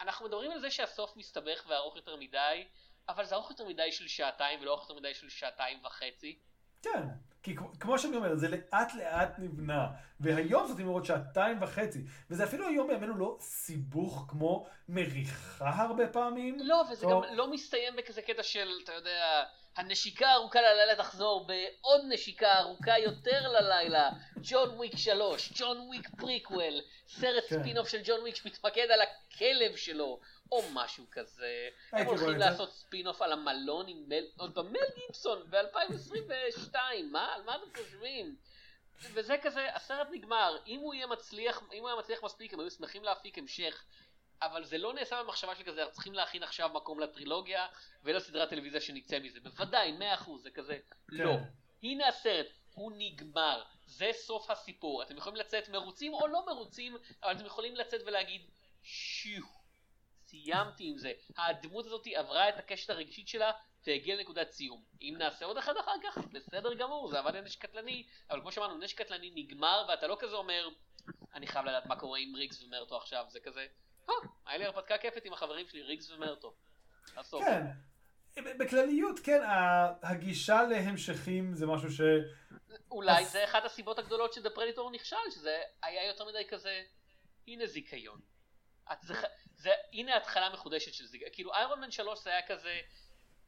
[0.00, 2.64] אנחנו מדברים על זה שהסוף מסתבך וארוך יותר מדי,
[3.08, 6.38] אבל זה ארוך יותר מדי של שעתיים ולא ארוך יותר מדי של שעתיים וחצי.
[6.82, 7.02] כן,
[7.42, 9.86] כי כמו- כמו שאני אומר, זה לאט לאט נבנה,
[10.20, 11.98] והיום זאת אומרת שעתיים וחצי,
[12.30, 16.58] וזה אפילו היום בימינו לא סיבוך כמו מריחה הרבה פעמים.
[16.60, 17.24] לא, וזה טוב.
[17.26, 19.42] גם לא מסתיים בכזה קטע של, אתה יודע,
[19.76, 24.10] הנשיקה הארוכה ללילה תחזור בעוד נשיקה ארוכה יותר ללילה,
[24.42, 26.74] ג'ון וויק 3, ג'ון וויק פריקוול,
[27.08, 27.60] סרט כן.
[27.60, 30.20] ספין-אוף של ג'ון וויק שמתמקד על הכלב שלו,
[30.52, 31.68] או משהו כזה.
[31.92, 32.28] הם הולכים.
[32.28, 34.24] לעשות ספין-אוף על המלון עם מל...
[34.36, 36.74] עוד פעם, מל גיבסון ב-2022,
[37.10, 37.34] מה?
[37.34, 38.36] על מה אתם חושבים?
[39.02, 42.70] וזה כזה, הסרט נגמר, אם הוא יהיה מצליח, אם הוא היה מצליח מספיק, הם היו
[42.70, 43.84] שמחים להפיק המשך.
[44.42, 47.66] אבל זה לא נעשה במחשבה של כזה, אנחנו צריכים להכין עכשיו מקום לטרילוגיה
[48.04, 49.40] ולסדרת טלוויזיה שנצא מזה.
[49.40, 51.16] בוודאי, מאה אחוז, זה כזה, כן.
[51.16, 51.32] לא.
[51.82, 55.02] הנה הסרט, הוא נגמר, זה סוף הסיפור.
[55.02, 58.50] אתם יכולים לצאת מרוצים או לא מרוצים, אבל אתם יכולים לצאת ולהגיד,
[58.82, 59.59] שיו,
[60.30, 61.12] סיימתי עם זה.
[61.38, 63.52] הדמות הזאת עברה את הקשת הרגשית שלה
[63.86, 64.82] והגיעה לנקודת סיום.
[65.02, 68.78] אם נעשה עוד אחד אחר כך, בסדר גמור, זה עבד לנשק קטלני, אבל כמו שאמרנו,
[68.78, 70.68] נשק קטלני נגמר, ואתה לא כזה אומר,
[71.34, 73.66] אני חייב לדעת מה קורה עם ריגס ומרטו עכשיו, זה כזה,
[74.08, 74.14] אה,
[74.46, 76.54] היה לי הרפתקה כיפת עם החברים שלי, ריגס ומרטו.
[77.16, 77.44] הסוף.
[77.44, 77.66] כן.
[78.58, 79.40] בכלליות, כן,
[80.02, 82.00] הגישה להמשכים זה משהו ש...
[82.90, 86.82] אולי אז- זה אחת הסיבות הגדולות שדה פרדיטור נכשל, שזה היה יותר מדי כזה,
[87.48, 88.20] הנה זיכיון.
[89.02, 89.14] זה,
[89.56, 91.30] זה, הנה התחלה מחודשת של זיכיון.
[91.32, 92.80] כאילו איירון מן 3 זה היה כזה,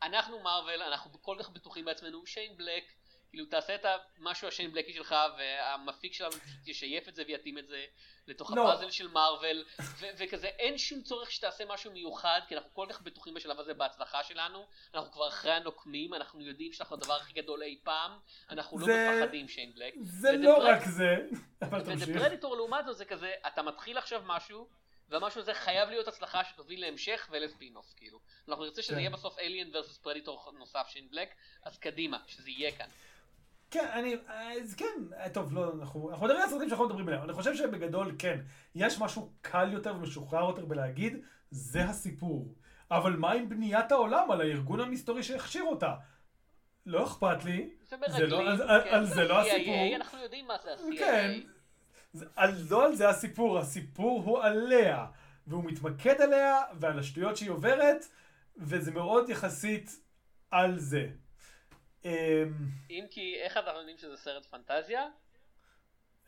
[0.03, 2.85] אנחנו מארוול, אנחנו כל כך בטוחים בעצמנו, שיין בלק,
[3.31, 3.87] כאילו תעשה את
[4.19, 7.85] המשהו השיין בלקי שלך, והמפיק שלנו פשוט ישייף את זה ויתאים את זה
[8.27, 8.69] לתוך לא.
[8.73, 9.65] הפאזל של מארוול,
[9.99, 13.75] ו- וכזה אין שום צורך שתעשה משהו מיוחד, כי אנחנו כל כך בטוחים בשלב הזה
[13.75, 18.19] בהצלחה שלנו, אנחנו כבר אחרי הנוקמים, אנחנו יודעים שאנחנו הדבר הכי גדול אי פעם,
[18.51, 19.95] אנחנו לא זה- מפחדים שיין בלק.
[20.01, 21.17] זה לא רק זה,
[21.63, 22.09] אבל תמשיך.
[22.09, 24.69] ודפרדיטור לעומת זאת זה כזה, אתה מתחיל עכשיו משהו,
[25.13, 28.21] והמשהו הזה חייב להיות הצלחה שתוביל להמשך ולספינוף, כאילו.
[28.49, 28.99] אנחנו נרצה שזה כן.
[29.01, 31.29] יהיה בסוף Alien vs פרדיטור נוסף שיין בלק,
[31.63, 32.87] אז קדימה, שזה יהיה כאן.
[33.71, 34.87] כן, אני, אז כן,
[35.33, 38.41] טוב, לא, אנחנו, אנחנו מדברים על סרטים שאנחנו מדברים עליהם, אני חושב שבגדול כן,
[38.75, 41.17] יש משהו קל יותר ומשוחרר יותר בלהגיד,
[41.51, 42.55] זה הסיפור.
[42.91, 45.95] אבל מה עם בניית העולם על הארגון המסתורי שהכשיר אותה?
[46.87, 49.97] לא אכפת לי, זה זה לא- מרגלים, על- על- כן, על זה לא הסיפור.
[49.97, 50.99] אנחנו יודעים מה זה ה-CIA.
[50.99, 51.49] כן, זה,
[52.71, 55.07] לא על זה הסיפור, הסיפור הוא עליה,
[55.47, 58.07] והוא מתמקד עליה ועל השטויות שהיא עוברת,
[58.57, 59.91] וזה מאוד יחסית
[60.51, 61.07] על זה.
[62.05, 62.11] אמ,
[62.91, 65.09] אם כי, איך אנחנו יודעים שזה סרט פנטזיה?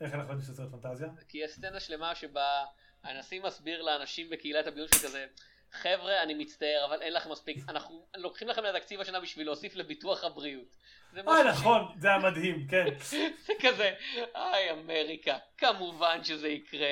[0.01, 1.09] איך אנחנו יודעים שזה סרט פנטזיה?
[1.27, 2.65] כי יש סצנה שלמה שבה
[3.03, 5.25] הנשיא מסביר לאנשים בקהילת הביון שכזה,
[5.71, 10.23] חבר'ה, אני מצטער, אבל אין לכם מספיק, אנחנו לוקחים לכם לתקציב השנה בשביל להוסיף לביטוח
[10.23, 10.75] הבריאות.
[11.17, 12.85] אה, נכון, זה היה מדהים, כן.
[13.45, 13.93] זה כזה,
[14.33, 16.91] היי אמריקה, כמובן שזה יקרה.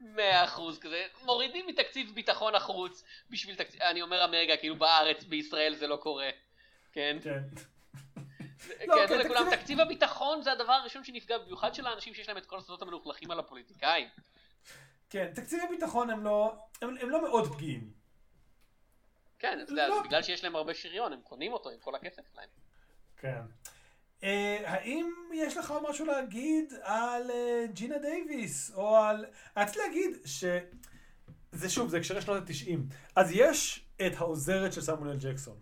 [0.00, 5.74] מאה אחוז כזה, מורידים מתקציב ביטחון החוץ בשביל תקציב, אני אומר אמריקה, כאילו בארץ, בישראל
[5.74, 6.30] זה לא קורה.
[6.92, 7.16] כן?
[7.22, 7.38] כן.
[8.58, 12.28] זה- לא, כידוע כן, לכולם, תקציב- הביטחון זה הדבר הראשון שנפגע, במיוחד של האנשים שיש
[12.28, 14.08] להם את כל הסודות המלוכלכים על הפוליטיקאים.
[15.10, 16.52] כן, תקציבי ביטחון הם לא,
[16.82, 17.90] הם, הם לא מאוד פגיעים.
[19.38, 20.02] כן, אתה יודע, לא.
[20.02, 22.48] בגלל שיש להם הרבה שריון, הם קונים אותו עם כל הכסף שלהם.
[23.20, 23.40] כן.
[24.20, 24.24] Uh,
[24.64, 29.24] האם יש לך משהו להגיד על uh, ג'ינה דייוויס, או על...
[29.56, 30.44] רציתי להגיד ש...
[31.52, 32.86] זה שוב, זה הקשרי שנות התשעים.
[33.16, 35.56] אז יש את העוזרת של סמואל ג'קסון.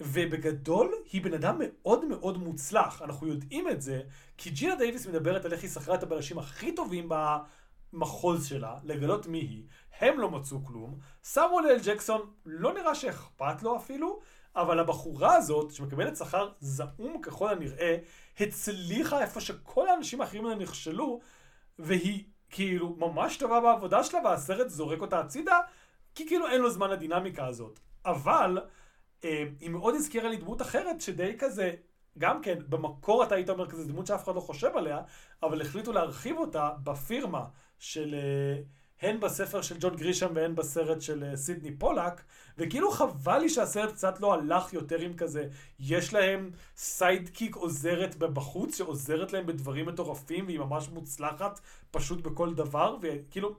[0.00, 3.02] ובגדול, היא בן אדם מאוד מאוד מוצלח.
[3.02, 4.02] אנחנו יודעים את זה,
[4.38, 7.08] כי ג'ינה דייוויס מדברת על איך היא שכרה את הבלשים הכי טובים
[7.92, 9.64] במחוז שלה, לגלות מי היא.
[10.00, 10.98] הם לא מצאו כלום.
[11.24, 14.20] סמואל אל ג'קסון לא נראה שאכפת לו אפילו,
[14.56, 17.96] אבל הבחורה הזאת, שמקבלת שכר זעום ככל הנראה,
[18.40, 21.20] הצליחה איפה שכל האנשים האחרים האלה נכשלו,
[21.78, 25.58] והיא כאילו ממש טובה בעבודה שלה, והסרט זורק אותה הצידה,
[26.14, 27.80] כי כאילו אין לו זמן לדינמיקה הזאת.
[28.04, 28.58] אבל
[29.24, 31.72] אה, היא מאוד הזכירה לי דמות אחרת, שדי כזה,
[32.18, 35.00] גם כן, במקור אתה היית אומר כזה דמות שאף אחד לא חושב עליה,
[35.42, 37.44] אבל החליטו להרחיב אותה בפירמה
[37.78, 38.14] של...
[38.14, 38.62] אה,
[39.02, 42.22] הן בספר של ג'ון גרישם והן בסרט של אה, סידני פולק,
[42.58, 45.48] וכאילו חבל לי שהסרט קצת לא הלך יותר עם כזה,
[45.80, 52.96] יש להם sidekick עוזרת בחוץ, שעוזרת להם בדברים מטורפים, והיא ממש מוצלחת פשוט בכל דבר,
[53.02, 53.54] וכאילו,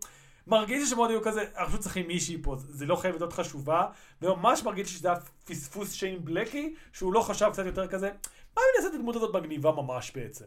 [0.48, 3.88] מרגיש לי שמאוד היו כזה, אנחנו פשוט צריכים מישהי פה, זה לא חייב להיות חשובה,
[4.22, 8.08] וממש מרגיש לי שזה היה פספוס שיין בלקי, שהוא לא חשב קצת יותר כזה,
[8.56, 10.46] מה אם נעשה את הדמות הזאת מגניבה ממש בעצם?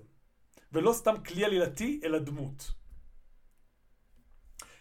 [0.73, 2.71] ולא סתם כלי עלילתי, אלא דמות.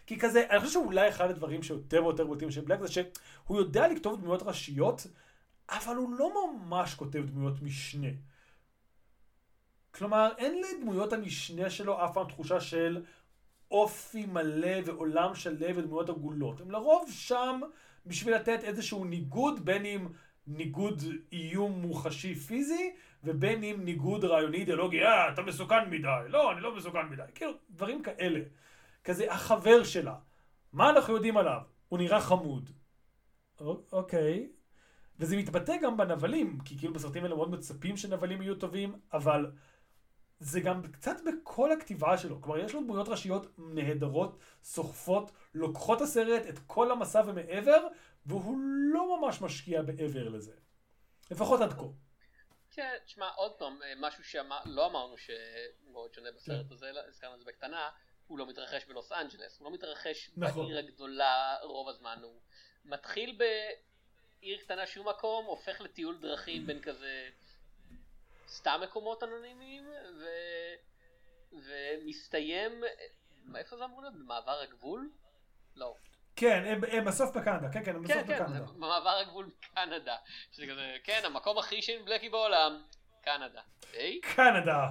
[0.06, 3.88] כי כזה, אני חושב שאולי אחד הדברים שיותר ויותר בולטים של בלק זה שהוא יודע
[3.88, 5.06] לכתוב דמויות ראשיות,
[5.70, 8.08] אבל הוא לא ממש כותב דמויות משנה.
[9.90, 13.02] כלומר, אין לדמויות המשנה שלו אף פעם תחושה של
[13.70, 16.60] אופי מלא ועולם שלם ודמויות עגולות.
[16.60, 17.60] הם לרוב שם
[18.06, 20.08] בשביל לתת איזשהו ניגוד, בין אם
[20.46, 21.02] ניגוד
[21.32, 22.94] איום מוחשי פיזי,
[23.24, 27.22] ובין אם ניגוד רעיוני אידיאולוגי, אה, אתה מסוכן מדי, לא, אני לא מסוכן מדי.
[27.34, 28.40] כאילו, דברים כאלה.
[29.06, 30.14] כזה החבר שלה.
[30.72, 31.60] מה אנחנו יודעים עליו?
[31.88, 32.70] הוא נראה חמוד.
[33.92, 34.52] אוקיי.
[35.18, 39.52] וזה מתבטא גם בנבלים, כי כאילו בסרטים האלה מאוד מצפים שנבלים יהיו טובים, אבל
[40.38, 42.42] זה גם קצת בכל הכתיבה שלו.
[42.42, 47.86] כלומר, יש לו דמויות ראשיות נהדרות, סוחפות, לוקחות הסרט את כל המסע ומעבר,
[48.26, 48.58] והוא
[48.92, 50.52] לא ממש משקיע מעבר לזה.
[51.30, 51.86] לפחות עד כה.
[52.70, 56.74] כן, תשמע, עוד פעם, אה, משהו שלא אמרנו שמאוד שונה בסרט כן.
[56.74, 57.90] הזה, אלא הזכרנו את זה בקטנה,
[58.26, 60.66] הוא לא מתרחש בלוס אנג'לס, הוא לא מתרחש נכון.
[60.66, 62.40] בעיר הגדולה רוב הזמן, הוא
[62.84, 67.28] מתחיל בעיר קטנה שום מקום, הופך לטיול דרכים בין כזה
[68.48, 69.84] סתם מקומות אנונימיים,
[70.20, 70.24] ו...
[71.52, 72.82] ומסתיים,
[73.44, 74.14] מאיפה זה אמור להיות?
[74.14, 75.10] במעבר הגבול?
[75.76, 75.94] לא.
[76.36, 78.60] כן, הם- הם בסוף בקנדה, כן, כן, הם בסוף כן, כן, בקנדה.
[78.72, 80.16] במעבר הגבול מקנדה.
[80.52, 82.82] שזה כזה, כן, המקום הכי שיין בלקי בעולם,
[83.22, 83.62] קנדה.
[83.92, 84.20] היי?
[84.20, 84.86] קנדה.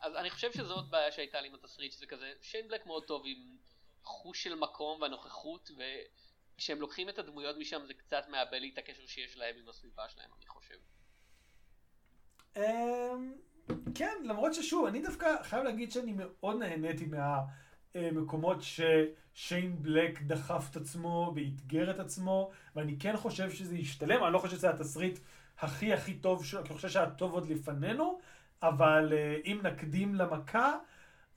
[0.00, 3.22] אז אני חושב שזאת בעיה שהייתה לי עם התסריט, שזה כזה, שיין בלק מאוד טוב
[3.24, 3.56] עם
[4.04, 5.70] חוש של מקום והנוכחות,
[6.56, 10.08] וכשהם לוקחים את הדמויות משם זה קצת מאבד לי את הקשר שיש להם עם הסביבה
[10.08, 10.76] שלהם, אני חושב.
[12.56, 13.32] אמ,
[13.94, 17.06] כן, למרות ששוב, אני דווקא חייב להגיד שאני מאוד נהניתי
[17.94, 24.32] מהמקומות ששיין בלק דחף את עצמו ואתגר את עצמו, ואני כן חושב שזה ישתלם, אני
[24.32, 25.18] לא חושב שזה התסריט
[25.58, 28.20] הכי הכי טוב אני חושב שהטוב עוד לפנינו,
[28.62, 30.78] אבל אה, אם נקדים למכה,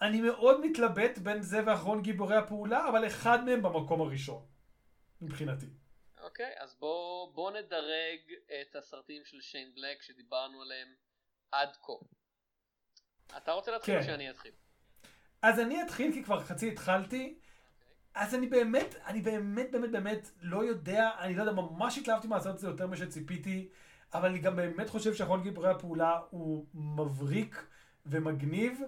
[0.01, 4.45] אני מאוד מתלבט בין זה ואחרון גיבורי הפעולה, אבל אחד מהם במקום הראשון,
[5.21, 5.65] מבחינתי.
[6.21, 8.19] אוקיי, אז בוא, בוא נדרג
[8.61, 10.87] את הסרטים של שיין בלק שדיברנו עליהם
[11.51, 11.93] עד כה.
[13.37, 14.05] אתה רוצה להתחיל או כן.
[14.05, 14.51] שאני אתחיל?
[15.41, 17.39] אז אני אתחיל, כי כבר חצי התחלתי.
[18.15, 22.55] אז אני באמת, אני באמת, באמת, באמת לא יודע, אני לא יודע, ממש התלהבתי מהסרט
[22.55, 23.69] הזה יותר משציפיתי,
[24.13, 27.65] אבל אני גם באמת חושב שאחרון גיבורי הפעולה הוא מבריק
[28.05, 28.81] ומגניב.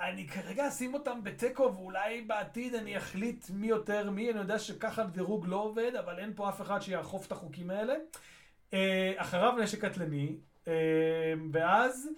[0.00, 5.04] אני כרגע אשים אותם בתיקו, ואולי בעתיד אני אחליט מי יותר מי, אני יודע שככה
[5.04, 7.94] דירוג לא עובד, אבל אין פה אף אחד שיאכוף את החוקים האלה.
[8.72, 10.36] אה, אחריו נשק קטלני,
[10.68, 10.72] אה,
[11.52, 12.08] ואז...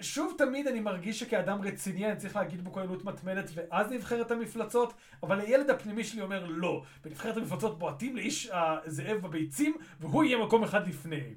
[0.00, 5.40] שוב תמיד אני מרגיש שכאדם רציני אני צריך להגיד בכוננות מתמדת ואז נבחרת המפלצות, אבל
[5.40, 6.82] הילד הפנימי שלי אומר לא.
[7.02, 11.34] בנבחרת המפלצות בועטים לאיש הזאב בביצים והוא יהיה מקום אחד לפני.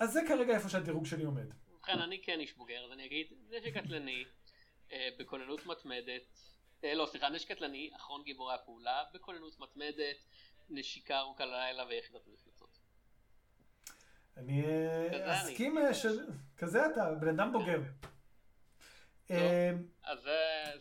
[0.00, 1.46] אז זה כרגע איפה שהדירוג שלי עומד.
[1.74, 4.24] ובכן, אני כן איש בוגר, אז אני אגיד, נשק קטלני,
[4.92, 6.22] אה, בכוננות מתמדת,
[6.84, 10.16] אה, לא, סליחה, נשק קטלני, אחרון גיבורי הפעולה, בכוננות מתמדת,
[10.70, 12.53] נשיקה ארוכה ללילה ויחידת המפלצות.
[14.36, 15.32] אני אה, אני.
[15.32, 16.06] אסכים אה, ש...
[16.56, 17.80] כזה אתה, בן אדם בוגר.
[19.30, 19.70] אה,
[20.04, 20.18] אז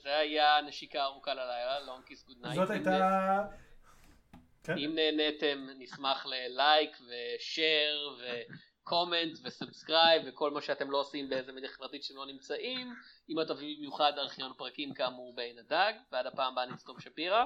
[0.03, 2.55] זה- היה נשיקה ארוכה ללילה, Long Kiss Goodnight.
[2.55, 3.45] זאת הייתה...
[4.63, 4.77] כן?
[4.77, 8.15] אם נהניתם, נשמח ללייק ו share
[8.83, 12.95] ו comment ו subscribe וכל מה שאתם לא עושים באיזה מדיה חברתית שאתם לא נמצאים.
[13.29, 17.45] אם הטובים במיוחד ארכיון פרקים כאמור בעין הדג, ועד הפעם הבאה נצטום שפירא,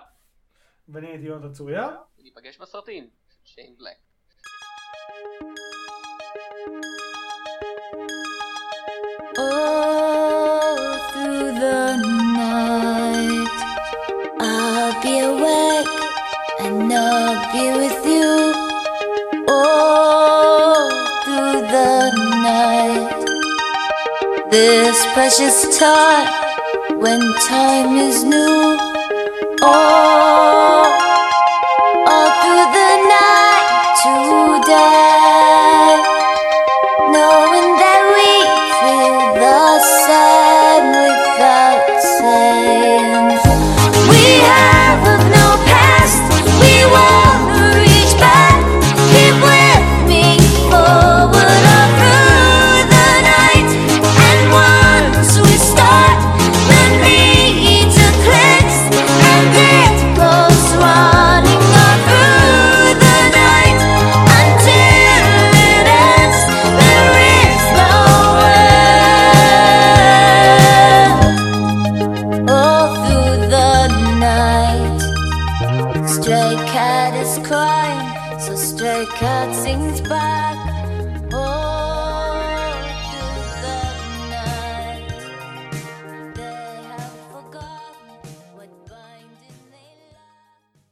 [0.90, 1.90] ואני הייתי יונתן צוריה.
[2.20, 3.98] וניפגש בסרטים של שיין בלק.
[3.98, 4.50] All
[5.40, 5.67] through
[24.98, 26.28] this precious time
[27.00, 28.78] when time is new.
[29.62, 30.86] All,
[32.12, 33.66] all through the night
[34.02, 35.27] today